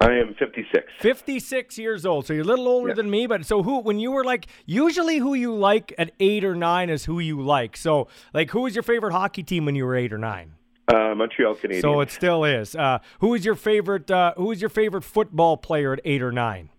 I 0.00 0.10
am 0.18 0.34
56. 0.38 0.84
56 1.00 1.78
years 1.78 2.04
old. 2.04 2.26
So 2.26 2.34
you're 2.34 2.42
a 2.42 2.46
little 2.46 2.68
older 2.68 2.88
Yeah. 2.88 2.94
than 2.94 3.08
me, 3.10 3.26
but 3.26 3.46
so 3.46 3.62
who 3.62 3.78
when 3.78 3.98
you 3.98 4.10
were 4.10 4.24
like 4.24 4.46
usually 4.66 5.18
who 5.18 5.32
you 5.34 5.54
like 5.54 5.94
at 5.96 6.10
8 6.20 6.44
or 6.44 6.54
9 6.54 6.90
is 6.90 7.06
who 7.06 7.20
you 7.20 7.40
like. 7.40 7.76
So 7.76 8.08
like 8.34 8.50
who 8.50 8.62
was 8.62 8.74
your 8.74 8.82
favorite 8.82 9.12
hockey 9.12 9.42
team 9.42 9.64
when 9.64 9.74
you 9.76 9.86
were 9.86 9.94
8 9.96 10.12
or 10.12 10.18
9? 10.18 10.52
Uh, 10.86 11.14
Montreal 11.14 11.54
Canadiens. 11.56 11.80
So 11.80 12.00
it 12.00 12.10
still 12.10 12.44
is. 12.44 12.76
Uh, 12.76 12.98
who 13.20 13.28
was 13.28 13.44
your 13.44 13.54
favorite 13.54 14.10
uh, 14.10 14.34
who 14.36 14.44
was 14.44 14.60
your 14.60 14.70
favorite 14.70 15.02
football 15.02 15.56
player 15.56 15.92
at 15.94 16.00
8 16.04 16.22
or 16.22 16.32
9? 16.32 16.70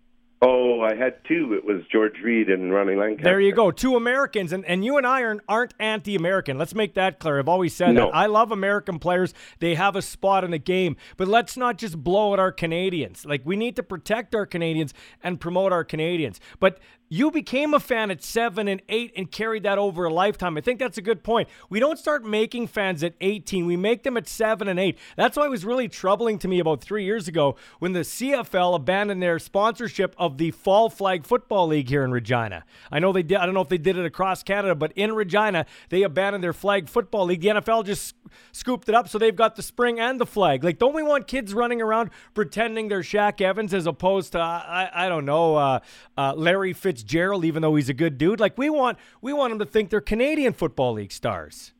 oh, 0.42 0.80
I 0.82 0.94
had 0.94 1.24
two. 1.26 1.54
It 1.54 1.64
was 1.64 1.82
George 1.90 2.20
Reed 2.22 2.48
and 2.50 2.72
Ronnie 2.72 2.94
Lancaster. 2.94 3.24
There 3.24 3.40
you 3.40 3.52
go. 3.52 3.70
Two 3.70 3.96
Americans, 3.96 4.52
and, 4.52 4.64
and 4.66 4.84
you 4.84 4.98
and 4.98 5.06
I 5.06 5.22
aren't, 5.22 5.40
aren't 5.48 5.74
anti 5.80 6.14
American. 6.14 6.58
Let's 6.58 6.74
make 6.74 6.94
that 6.94 7.18
clear. 7.18 7.38
I've 7.38 7.48
always 7.48 7.74
said 7.74 7.92
No. 7.94 8.06
that. 8.06 8.14
I 8.14 8.26
love 8.26 8.52
American 8.52 8.98
players. 8.98 9.32
They 9.58 9.74
have 9.74 9.96
a 9.96 10.02
spot 10.02 10.44
in 10.44 10.50
the 10.50 10.58
game. 10.58 10.96
But 11.16 11.26
let's 11.28 11.56
not 11.56 11.78
just 11.78 12.02
blow 12.04 12.34
at 12.34 12.38
our 12.38 12.52
Canadians. 12.52 13.24
Like, 13.24 13.42
we 13.44 13.56
need 13.56 13.76
to 13.76 13.82
protect 13.82 14.34
our 14.34 14.46
Canadians 14.46 14.92
and 15.22 15.40
promote 15.40 15.72
our 15.72 15.84
Canadians. 15.84 16.38
But 16.60 16.78
you 17.08 17.30
became 17.30 17.74
a 17.74 17.80
fan 17.80 18.10
at 18.10 18.22
seven 18.22 18.68
and 18.68 18.82
eight 18.88 19.12
and 19.16 19.30
carried 19.30 19.62
that 19.62 19.78
over 19.78 20.04
a 20.04 20.12
lifetime. 20.12 20.56
I 20.56 20.60
think 20.60 20.78
that's 20.78 20.98
a 20.98 21.02
good 21.02 21.22
point. 21.22 21.48
We 21.70 21.80
don't 21.80 21.98
start 21.98 22.24
making 22.24 22.66
fans 22.68 23.02
at 23.02 23.14
18, 23.20 23.66
we 23.66 23.76
make 23.76 24.02
them 24.02 24.16
at 24.16 24.28
seven 24.28 24.68
and 24.68 24.78
eight. 24.78 24.98
That's 25.16 25.36
why 25.36 25.46
it 25.46 25.50
was 25.50 25.64
really 25.64 25.88
troubling 25.88 26.38
to 26.40 26.48
me 26.48 26.58
about 26.58 26.80
three 26.80 27.04
years 27.04 27.28
ago 27.28 27.56
when 27.78 27.92
the 27.92 28.00
CFL 28.00 28.74
abandoned 28.74 29.22
their 29.22 29.38
sponsorship 29.38 30.14
of 30.18 30.38
the 30.38 30.50
Fall 30.50 30.90
Flag 30.90 31.24
Football 31.24 31.68
League 31.68 31.88
here 31.88 32.04
in 32.04 32.10
Regina. 32.10 32.64
I 32.90 32.98
know 32.98 33.12
they 33.12 33.22
did, 33.22 33.38
I 33.38 33.46
don't 33.46 33.54
know 33.54 33.60
if 33.60 33.68
they 33.68 33.78
did 33.78 33.96
it 33.96 34.04
across 34.04 34.42
Canada, 34.42 34.74
but 34.74 34.92
in 34.96 35.14
Regina, 35.14 35.66
they 35.88 36.02
abandoned 36.02 36.42
their 36.42 36.52
flag 36.52 36.88
football 36.88 37.26
league. 37.26 37.40
The 37.40 37.48
NFL 37.48 37.84
just 37.84 38.14
scooped 38.52 38.88
it 38.88 38.94
up, 38.94 39.08
so 39.08 39.18
they've 39.18 39.34
got 39.34 39.56
the 39.56 39.62
spring 39.62 40.00
and 40.00 40.20
the 40.20 40.26
flag. 40.26 40.64
Like, 40.64 40.78
don't 40.78 40.94
we 40.94 41.02
want 41.02 41.26
kids 41.26 41.54
running 41.54 41.80
around 41.80 42.10
pretending 42.34 42.88
they're 42.88 43.00
Shaq 43.00 43.40
Evans 43.40 43.72
as 43.72 43.86
opposed 43.86 44.32
to, 44.32 44.40
I, 44.40 44.90
I, 44.92 45.08
don't 45.08 45.24
know, 45.24 45.56
uh, 45.56 45.80
uh, 46.16 46.34
Larry 46.34 46.72
Fitzgerald, 47.00 47.44
even 47.44 47.62
though 47.62 47.74
he's 47.76 47.88
a 47.88 47.94
good 47.94 48.16
dude? 48.18 48.40
Like, 48.40 48.56
we 48.56 48.70
want, 48.70 48.98
we 49.20 49.32
want 49.32 49.50
them 49.50 49.58
to 49.58 49.66
think 49.66 49.90
they're 49.90 50.00
Canadian 50.00 50.52
Football 50.54 50.94
League 50.94 51.12
stars. 51.12 51.72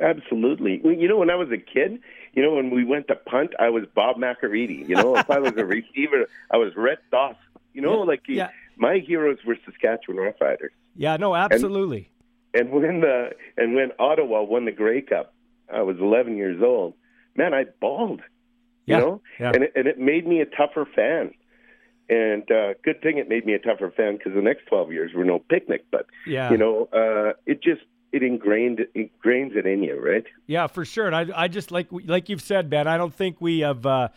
Absolutely. 0.00 0.80
You 0.84 1.06
know, 1.08 1.18
when 1.18 1.30
I 1.30 1.36
was 1.36 1.48
a 1.52 1.58
kid, 1.58 2.00
you 2.32 2.42
know, 2.42 2.54
when 2.54 2.70
we 2.70 2.84
went 2.84 3.08
to 3.08 3.14
punt, 3.14 3.52
I 3.60 3.68
was 3.68 3.84
Bob 3.94 4.16
Macoritti. 4.16 4.88
You 4.88 4.96
know, 4.96 5.16
if 5.16 5.30
I 5.30 5.38
was 5.38 5.52
a 5.56 5.64
receiver, 5.76 6.26
I 6.50 6.56
was 6.56 6.72
Red 6.76 6.98
Doss. 7.10 7.36
You 7.74 7.82
know, 7.82 7.98
Yeah, 8.00 8.04
like 8.08 8.22
yeah. 8.26 8.48
my 8.76 8.98
heroes 8.98 9.38
were 9.46 9.56
Saskatchewan 9.64 10.18
Roughriders. 10.18 10.70
Yeah, 10.96 11.16
no, 11.16 11.34
absolutely. 11.34 12.10
And 12.54 12.70
when 12.70 13.00
the 13.00 13.30
and 13.56 13.74
when 13.74 13.90
Ottawa 13.98 14.42
won 14.42 14.64
the 14.64 14.72
Grey 14.72 15.02
Cup, 15.02 15.32
I 15.72 15.82
was 15.82 15.96
11 16.00 16.36
years 16.36 16.62
old. 16.62 16.94
Man, 17.36 17.52
I 17.52 17.64
bawled. 17.80 18.22
Yeah, 18.86 18.96
You 18.98 19.02
know, 19.04 19.22
yeah. 19.40 19.52
and 19.54 19.64
it, 19.64 19.72
and 19.74 19.86
it 19.88 19.98
made 19.98 20.26
me 20.26 20.40
a 20.40 20.46
tougher 20.46 20.86
fan. 20.94 21.32
And 22.08 22.42
uh, 22.50 22.74
good 22.84 23.00
thing 23.02 23.18
it 23.18 23.28
made 23.28 23.46
me 23.46 23.54
a 23.54 23.58
tougher 23.58 23.92
fan 23.96 24.16
because 24.18 24.34
the 24.34 24.42
next 24.42 24.66
12 24.66 24.92
years 24.92 25.12
were 25.14 25.24
no 25.24 25.38
picnic. 25.38 25.84
But 25.90 26.06
Yeah. 26.26 26.50
you 26.50 26.58
know, 26.58 26.88
uh, 26.92 27.32
it 27.46 27.62
just 27.62 27.82
it 28.12 28.22
ingrained 28.22 28.80
it 28.80 28.92
ingrains 28.94 29.56
it 29.56 29.66
in 29.66 29.82
you, 29.82 29.98
right? 30.00 30.24
Yeah, 30.46 30.66
for 30.66 30.84
sure. 30.84 31.06
And 31.06 31.16
I, 31.16 31.26
I 31.44 31.48
just 31.48 31.70
like 31.70 31.88
like 31.90 32.28
you've 32.28 32.42
said, 32.42 32.68
Ben. 32.70 32.86
I 32.86 32.96
don't 32.96 33.14
think 33.14 33.40
we 33.40 33.60
have 33.60 33.84
uh, 33.86 34.08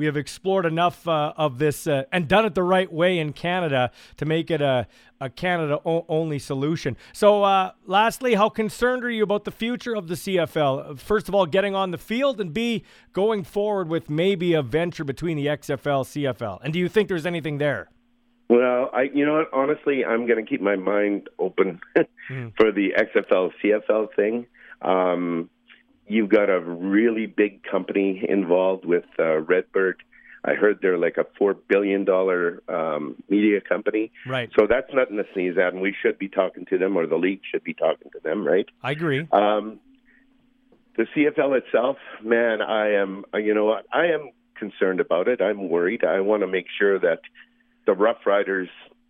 we 0.00 0.06
have 0.06 0.16
explored 0.16 0.64
enough 0.64 1.06
uh, 1.06 1.34
of 1.36 1.58
this 1.58 1.86
uh, 1.86 2.04
and 2.10 2.26
done 2.26 2.46
it 2.46 2.54
the 2.54 2.62
right 2.62 2.90
way 2.90 3.18
in 3.18 3.34
Canada 3.34 3.90
to 4.16 4.24
make 4.24 4.50
it 4.50 4.62
a 4.62 4.86
a 5.20 5.28
Canada 5.28 5.78
o- 5.84 6.06
only 6.08 6.38
solution. 6.38 6.96
So, 7.12 7.42
uh, 7.42 7.72
lastly, 7.84 8.32
how 8.32 8.48
concerned 8.48 9.04
are 9.04 9.10
you 9.10 9.22
about 9.22 9.44
the 9.44 9.50
future 9.50 9.94
of 9.94 10.08
the 10.08 10.14
CFL? 10.14 10.98
First 10.98 11.28
of 11.28 11.34
all, 11.34 11.44
getting 11.44 11.74
on 11.74 11.90
the 11.90 11.98
field, 11.98 12.40
and 12.40 12.54
B, 12.54 12.82
going 13.12 13.44
forward 13.44 13.90
with 13.90 14.08
maybe 14.08 14.54
a 14.54 14.62
venture 14.62 15.04
between 15.04 15.36
the 15.36 15.48
XFL, 15.48 16.06
CFL. 16.06 16.60
And 16.64 16.72
do 16.72 16.78
you 16.78 16.88
think 16.88 17.10
there's 17.10 17.26
anything 17.26 17.58
there? 17.58 17.90
Well, 18.48 18.88
I 18.94 19.02
you 19.02 19.26
know 19.26 19.34
what? 19.34 19.50
Honestly, 19.52 20.02
I'm 20.02 20.26
going 20.26 20.42
to 20.42 20.48
keep 20.48 20.62
my 20.62 20.76
mind 20.76 21.28
open 21.38 21.78
for 22.56 22.72
the 22.72 22.94
XFL 22.96 23.52
CFL 23.62 24.14
thing. 24.16 24.46
Um, 24.80 25.50
you've 26.10 26.28
got 26.28 26.50
a 26.50 26.58
really 26.60 27.26
big 27.26 27.62
company 27.62 28.24
involved 28.28 28.84
with 28.84 29.04
uh, 29.18 29.38
Redbird. 29.38 30.02
I 30.44 30.54
heard 30.54 30.80
they're 30.82 30.98
like 30.98 31.18
a 31.18 31.26
four 31.38 31.54
billion 31.54 32.04
dollar 32.04 32.62
um, 32.68 33.22
media 33.28 33.60
company. 33.60 34.10
Right. 34.26 34.50
So 34.58 34.66
that's 34.68 34.88
nothing 34.92 35.18
to 35.18 35.24
sneeze 35.34 35.56
at, 35.56 35.72
and 35.72 35.80
we 35.80 35.94
should 36.02 36.18
be 36.18 36.28
talking 36.28 36.66
to 36.66 36.78
them, 36.78 36.96
or 36.96 37.06
the 37.06 37.16
league 37.16 37.42
should 37.50 37.62
be 37.62 37.74
talking 37.74 38.10
to 38.12 38.20
them, 38.22 38.44
right? 38.44 38.66
I 38.82 38.90
agree. 38.90 39.28
Um, 39.30 39.78
the 40.96 41.06
CFL 41.14 41.58
itself, 41.58 41.96
man, 42.22 42.60
I 42.60 42.94
am. 42.94 43.24
You 43.34 43.54
know 43.54 43.66
what? 43.66 43.86
I 43.92 44.06
am 44.06 44.30
concerned 44.56 45.00
about 45.00 45.28
it. 45.28 45.40
I'm 45.40 45.68
worried. 45.68 46.04
I 46.04 46.20
want 46.20 46.42
to 46.42 46.48
make 46.48 46.66
sure 46.76 46.98
that 46.98 47.20
the 47.86 47.92
Rough 47.92 48.26
Riders 48.26 48.68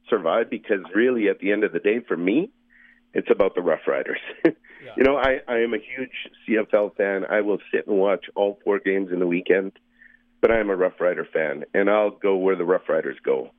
survive 0.09 0.51
because, 0.51 0.81
really, 0.95 1.29
at 1.29 1.39
the 1.39 1.53
end 1.53 1.65
of 1.65 1.73
the 1.73 1.79
day, 1.79 2.01
for 2.07 2.17
me, 2.17 2.51
it's 3.15 3.31
about 3.31 3.55
the 3.55 3.63
Rough 3.63 3.87
Riders. 3.87 4.21
You 4.97 5.05
know, 5.05 5.17
I, 5.17 5.41
I 5.49 5.59
am 5.59 5.75
a 5.75 5.79
huge 5.79 6.11
CFL 6.49 6.97
fan. 6.97 7.25
I 7.29 7.41
will 7.41 7.59
sit 7.73 7.87
and 7.87 7.97
watch 7.97 8.27
all 8.35 8.59
four 8.65 8.79
games 8.79 9.11
in 9.13 9.21
the 9.21 9.27
weekend, 9.27 9.73
but 10.41 10.51
I 10.51 10.59
am 10.59 10.71
a 10.71 10.77
Rough 10.77 11.01
Rider 11.01 11.27
fan, 11.31 11.65
and 11.75 11.91
I'll 11.91 12.11
go 12.11 12.37
where 12.37 12.57
the 12.57 12.65
Rough 12.65 12.89
Riders 12.89 13.19
go. 13.23 13.51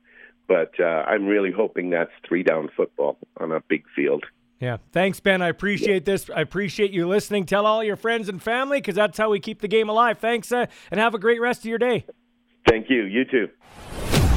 But 0.48 0.72
uh, 0.80 0.84
I'm 0.84 1.26
really 1.26 1.52
hoping 1.52 1.90
that's 1.90 2.10
three 2.26 2.42
down 2.42 2.68
football 2.76 3.18
on 3.38 3.52
a 3.52 3.60
big 3.60 3.84
field. 3.94 4.24
Yeah. 4.60 4.76
Thanks, 4.92 5.18
Ben. 5.18 5.42
I 5.42 5.48
appreciate 5.48 6.04
this. 6.04 6.30
I 6.30 6.40
appreciate 6.40 6.92
you 6.92 7.08
listening. 7.08 7.46
Tell 7.46 7.66
all 7.66 7.82
your 7.82 7.96
friends 7.96 8.28
and 8.28 8.40
family 8.40 8.78
because 8.78 8.94
that's 8.94 9.18
how 9.18 9.30
we 9.30 9.40
keep 9.40 9.60
the 9.60 9.68
game 9.68 9.88
alive. 9.88 10.18
Thanks, 10.18 10.52
uh, 10.52 10.66
and 10.90 11.00
have 11.00 11.14
a 11.14 11.18
great 11.18 11.40
rest 11.40 11.60
of 11.60 11.66
your 11.66 11.78
day. 11.78 12.06
Thank 12.68 12.88
you. 12.88 13.02
You 13.02 13.24
too. 13.24 13.48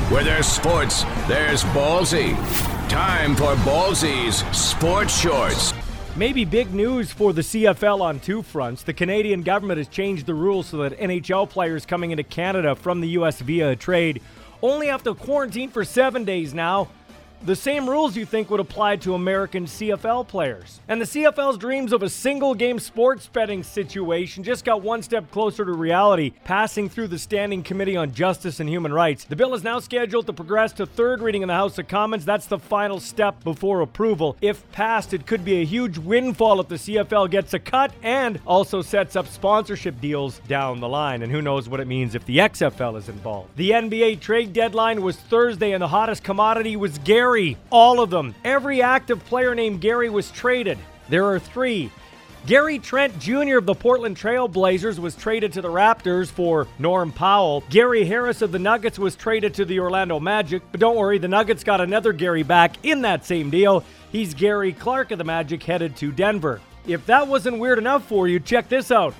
Where 0.10 0.24
there's 0.24 0.48
sports, 0.48 1.04
there's 1.28 1.63
Ballsy. 1.65 2.36
Time 2.89 3.36
for 3.36 3.56
Ballsy's 3.58 4.38
Sports 4.58 5.19
Shorts. 5.19 5.74
Maybe 6.17 6.45
big 6.45 6.73
news 6.73 7.12
for 7.12 7.34
the 7.34 7.41
CFL 7.41 7.99
on 7.99 8.21
two 8.21 8.41
fronts. 8.41 8.84
The 8.84 8.93
Canadian 8.93 9.41
government 9.41 9.80
has 9.80 9.89
changed 9.89 10.25
the 10.25 10.34
rules 10.34 10.67
so 10.67 10.78
that 10.78 10.97
NHL 10.97 11.49
players 11.49 11.86
coming 11.86 12.12
into 12.12 12.23
Canada 12.23 12.73
from 12.73 13.01
the 13.01 13.10
U.S. 13.10 13.41
via 13.41 13.71
a 13.71 13.75
trade 13.75 14.21
only 14.62 14.88
have 14.88 15.04
to 15.04 15.13
quarantine 15.13 15.69
for 15.69 15.84
seven 15.84 16.23
days 16.23 16.54
now. 16.54 16.88
The 17.46 17.56
same 17.56 17.88
rules 17.88 18.18
you 18.18 18.26
think 18.26 18.50
would 18.50 18.60
apply 18.60 18.96
to 18.96 19.14
American 19.14 19.68
CFL 19.68 20.28
players. 20.28 20.82
And 20.88 21.00
the 21.00 21.06
CFL's 21.06 21.60
dreams 21.60 21.94
of 21.94 22.02
a 22.02 22.10
single 22.10 22.56
game 22.56 22.80
sports 22.80 23.28
betting 23.28 23.62
situation 23.62 24.44
just 24.44 24.66
got 24.66 24.82
one 24.82 25.04
step 25.04 25.30
closer 25.30 25.64
to 25.64 25.72
reality, 25.72 26.32
passing 26.44 26.90
through 26.90 27.10
the 27.10 27.20
Standing 27.20 27.62
Committee 27.62 27.96
on 27.98 28.16
Justice 28.16 28.60
and 28.60 28.68
Human 28.68 28.92
Rights. 28.92 29.26
The 29.26 29.36
bill 29.36 29.54
is 29.54 29.64
now 29.64 29.78
scheduled 29.78 30.26
to 30.26 30.34
progress 30.34 30.74
to 30.74 30.88
third 30.88 31.22
reading 31.22 31.44
in 31.44 31.50
the 31.50 31.54
House 31.54 31.78
of 31.78 31.88
Commons. 31.88 32.26
That's 32.26 32.48
the 32.48 32.58
final 32.58 33.00
step 33.00 33.44
before 33.44 33.82
approval. 33.82 34.38
If 34.42 34.68
passed, 34.72 35.14
it 35.14 35.28
could 35.28 35.46
be 35.46 35.62
a 35.62 35.66
huge 35.66 36.00
windfall 36.00 36.60
if 36.62 36.68
the 36.68 36.78
CFL 36.78 37.30
gets 37.30 37.54
a 37.54 37.60
cut 37.60 37.92
and 38.02 38.40
also 38.48 38.82
sets 38.82 39.16
up 39.16 39.28
sponsorship 39.28 40.02
deals 40.02 40.40
down 40.48 40.80
the 40.80 40.90
line. 40.90 41.22
And 41.22 41.32
who 41.32 41.44
knows 41.44 41.70
what 41.70 41.80
it 41.80 41.86
means 41.86 42.16
if 42.16 42.26
the 42.26 42.40
XFL 42.40 42.98
is 42.98 43.08
involved. 43.08 43.56
The 43.56 43.70
NBA 43.70 44.20
trade 44.20 44.52
deadline 44.52 45.04
was 45.04 45.16
Thursday, 45.16 45.74
and 45.74 45.82
the 45.84 45.90
hottest 45.90 46.24
commodity 46.24 46.76
was 46.76 46.98
Gary. 46.98 47.35
Gary. 47.36 47.58
All 47.69 48.00
of 48.00 48.10
them. 48.10 48.34
Every 48.45 48.82
active 48.82 49.19
player 49.26 49.54
named 49.54 49.82
Gary 49.82 50.10
was 50.10 50.32
traded. 50.32 50.78
There 51.10 51.26
are 51.26 51.38
three. 51.38 51.91
Gary 52.45 52.80
Trent 52.80 53.19
Jr. 53.19 53.58
of 53.58 53.65
the 53.65 53.74
Portland 53.74 54.15
Trail 54.15 54.48
Blazers 54.48 55.02
was 55.02 55.15
traded 55.15 55.52
to 55.52 55.62
the 55.62 55.67
Raptors 55.67 56.32
for 56.32 56.65
Norm 56.80 57.12
Powell. 57.12 57.62
Gary 57.69 58.06
Harris 58.06 58.41
of 58.41 58.54
the 58.54 58.60
Nuggets 58.60 58.98
was 58.98 59.17
traded 59.17 59.54
to 59.56 59.65
the 59.65 59.82
Orlando 59.82 60.17
Magic, 60.17 60.62
but 60.71 60.80
don't 60.80 60.95
worry, 60.95 61.17
the 61.17 61.28
Nuggets 61.28 61.65
got 61.65 61.82
another 61.82 62.13
Gary 62.13 62.43
back 62.43 62.78
in 62.84 63.02
that 63.02 63.26
same 63.26 63.50
deal. 63.50 63.84
He's 64.13 64.34
Gary 64.34 64.71
Clark 64.71 65.12
of 65.12 65.17
the 65.17 65.26
Magic 65.26 65.62
headed 65.62 65.98
to 65.98 66.13
Denver. 66.13 66.62
If 66.88 67.06
that 67.08 67.28
wasn't 67.28 67.60
weird 67.60 67.80
enough 67.80 68.08
for 68.08 68.30
you, 68.30 68.39
check 68.39 68.69
this 68.69 68.91
out. 68.91 69.13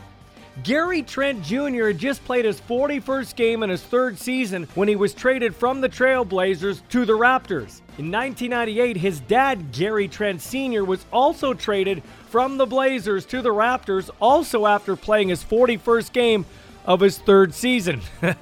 Gary 0.64 1.02
Trent 1.02 1.44
Jr. 1.44 1.88
had 1.88 1.98
just 1.98 2.24
played 2.24 2.46
his 2.46 2.62
41st 2.62 3.36
game 3.36 3.62
in 3.62 3.70
his 3.70 3.84
third 3.84 4.18
season 4.18 4.68
when 4.74 4.88
he 4.88 4.96
was 4.96 5.14
traded 5.14 5.54
from 5.54 5.82
the 5.82 5.90
Trailblazers 5.90 6.82
to 6.90 7.06
the 7.06 7.14
Raptors. 7.14 7.82
In 7.98 8.10
1998, 8.10 8.96
his 8.98 9.20
dad, 9.20 9.74
Gary 9.74 10.08
Trent 10.08 10.42
Sr., 10.42 10.86
was 10.86 11.06
also 11.12 11.54
traded 11.54 12.04
from 12.30 12.58
the 12.58 12.66
Blazers 12.66 13.26
to 13.28 13.42
the 13.42 13.50
Raptors, 13.50 14.10
also 14.22 14.66
after 14.66 14.96
playing 14.96 15.30
his 15.30 15.44
41st 15.44 16.12
game 16.14 16.46
of 16.86 17.02
his 17.02 17.18
third 17.18 17.54
season. 17.54 18.02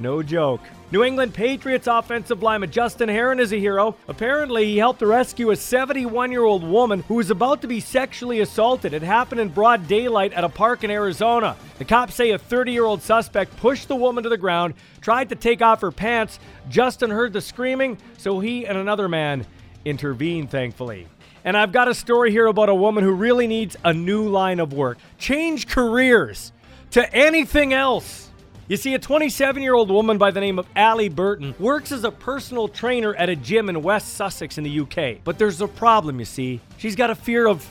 no 0.00 0.22
joke. 0.22 0.60
New 0.92 1.04
England 1.04 1.34
Patriots 1.34 1.86
offensive 1.86 2.42
lineman 2.42 2.70
Justin 2.70 3.08
Herron 3.08 3.38
is 3.38 3.52
a 3.52 3.56
hero. 3.56 3.94
Apparently, 4.08 4.64
he 4.64 4.78
helped 4.78 5.02
rescue 5.02 5.50
a 5.50 5.56
71 5.56 6.32
year 6.32 6.42
old 6.42 6.64
woman 6.64 7.04
who 7.06 7.14
was 7.14 7.30
about 7.30 7.60
to 7.60 7.68
be 7.68 7.78
sexually 7.78 8.40
assaulted. 8.40 8.92
It 8.92 9.02
happened 9.02 9.40
in 9.40 9.50
broad 9.50 9.86
daylight 9.86 10.32
at 10.32 10.42
a 10.42 10.48
park 10.48 10.82
in 10.82 10.90
Arizona. 10.90 11.56
The 11.78 11.84
cops 11.84 12.14
say 12.14 12.30
a 12.30 12.38
30 12.38 12.72
year 12.72 12.84
old 12.84 13.02
suspect 13.02 13.56
pushed 13.58 13.86
the 13.86 13.94
woman 13.94 14.24
to 14.24 14.30
the 14.30 14.36
ground, 14.36 14.74
tried 15.00 15.28
to 15.28 15.36
take 15.36 15.62
off 15.62 15.80
her 15.82 15.92
pants. 15.92 16.40
Justin 16.68 17.10
heard 17.10 17.32
the 17.32 17.40
screaming, 17.40 17.98
so 18.18 18.40
he 18.40 18.66
and 18.66 18.76
another 18.76 19.08
man 19.08 19.46
intervened, 19.84 20.50
thankfully. 20.50 21.06
And 21.44 21.56
I've 21.56 21.72
got 21.72 21.88
a 21.88 21.94
story 21.94 22.30
here 22.30 22.46
about 22.46 22.68
a 22.68 22.74
woman 22.74 23.04
who 23.04 23.12
really 23.12 23.46
needs 23.46 23.76
a 23.84 23.92
new 23.92 24.28
line 24.28 24.60
of 24.60 24.72
work. 24.72 24.98
Change 25.18 25.68
careers 25.68 26.52
to 26.90 27.14
anything 27.14 27.72
else. 27.72 28.29
You 28.70 28.76
see, 28.76 28.94
a 28.94 29.00
27 29.00 29.64
year 29.64 29.74
old 29.74 29.90
woman 29.90 30.16
by 30.16 30.30
the 30.30 30.38
name 30.38 30.56
of 30.56 30.66
Allie 30.76 31.08
Burton 31.08 31.56
works 31.58 31.90
as 31.90 32.04
a 32.04 32.12
personal 32.12 32.68
trainer 32.68 33.16
at 33.16 33.28
a 33.28 33.34
gym 33.34 33.68
in 33.68 33.82
West 33.82 34.14
Sussex 34.14 34.58
in 34.58 34.62
the 34.62 34.80
UK. 34.82 35.24
But 35.24 35.38
there's 35.38 35.60
a 35.60 35.66
problem, 35.66 36.20
you 36.20 36.24
see. 36.24 36.60
She's 36.78 36.94
got 36.94 37.10
a 37.10 37.16
fear 37.16 37.48
of 37.48 37.68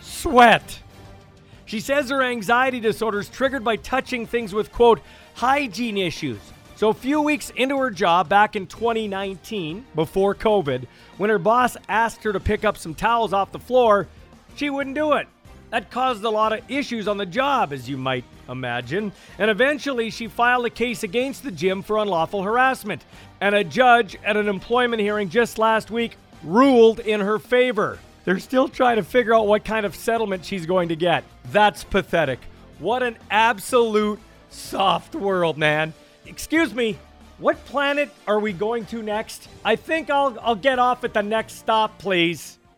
sweat. 0.00 0.80
She 1.66 1.80
says 1.80 2.08
her 2.08 2.22
anxiety 2.22 2.80
disorder 2.80 3.20
is 3.20 3.28
triggered 3.28 3.62
by 3.62 3.76
touching 3.76 4.24
things 4.24 4.54
with, 4.54 4.72
quote, 4.72 5.02
hygiene 5.34 5.98
issues. 5.98 6.40
So, 6.76 6.88
a 6.88 6.94
few 6.94 7.20
weeks 7.20 7.50
into 7.54 7.76
her 7.76 7.90
job 7.90 8.26
back 8.26 8.56
in 8.56 8.66
2019, 8.66 9.84
before 9.94 10.34
COVID, 10.34 10.86
when 11.18 11.28
her 11.28 11.38
boss 11.38 11.76
asked 11.90 12.24
her 12.24 12.32
to 12.32 12.40
pick 12.40 12.64
up 12.64 12.78
some 12.78 12.94
towels 12.94 13.34
off 13.34 13.52
the 13.52 13.58
floor, 13.58 14.08
she 14.54 14.70
wouldn't 14.70 14.96
do 14.96 15.12
it. 15.12 15.28
That 15.76 15.90
caused 15.90 16.24
a 16.24 16.30
lot 16.30 16.54
of 16.54 16.62
issues 16.70 17.06
on 17.06 17.18
the 17.18 17.26
job, 17.26 17.70
as 17.70 17.86
you 17.86 17.98
might 17.98 18.24
imagine. 18.48 19.12
And 19.38 19.50
eventually, 19.50 20.08
she 20.08 20.26
filed 20.26 20.64
a 20.64 20.70
case 20.70 21.02
against 21.02 21.42
the 21.42 21.50
gym 21.50 21.82
for 21.82 21.98
unlawful 21.98 22.42
harassment. 22.42 23.04
And 23.42 23.54
a 23.54 23.62
judge 23.62 24.16
at 24.24 24.38
an 24.38 24.48
employment 24.48 25.02
hearing 25.02 25.28
just 25.28 25.58
last 25.58 25.90
week 25.90 26.16
ruled 26.42 27.00
in 27.00 27.20
her 27.20 27.38
favor. 27.38 27.98
They're 28.24 28.38
still 28.38 28.68
trying 28.68 28.96
to 28.96 29.02
figure 29.02 29.34
out 29.34 29.46
what 29.46 29.66
kind 29.66 29.84
of 29.84 29.94
settlement 29.94 30.46
she's 30.46 30.64
going 30.64 30.88
to 30.88 30.96
get. 30.96 31.24
That's 31.52 31.84
pathetic. 31.84 32.38
What 32.78 33.02
an 33.02 33.18
absolute 33.30 34.18
soft 34.48 35.14
world, 35.14 35.58
man. 35.58 35.92
Excuse 36.24 36.72
me, 36.72 36.96
what 37.36 37.62
planet 37.66 38.08
are 38.26 38.40
we 38.40 38.54
going 38.54 38.86
to 38.86 39.02
next? 39.02 39.46
I 39.62 39.76
think 39.76 40.08
I'll, 40.08 40.38
I'll 40.40 40.54
get 40.54 40.78
off 40.78 41.04
at 41.04 41.12
the 41.12 41.22
next 41.22 41.58
stop, 41.58 41.98
please. 41.98 42.56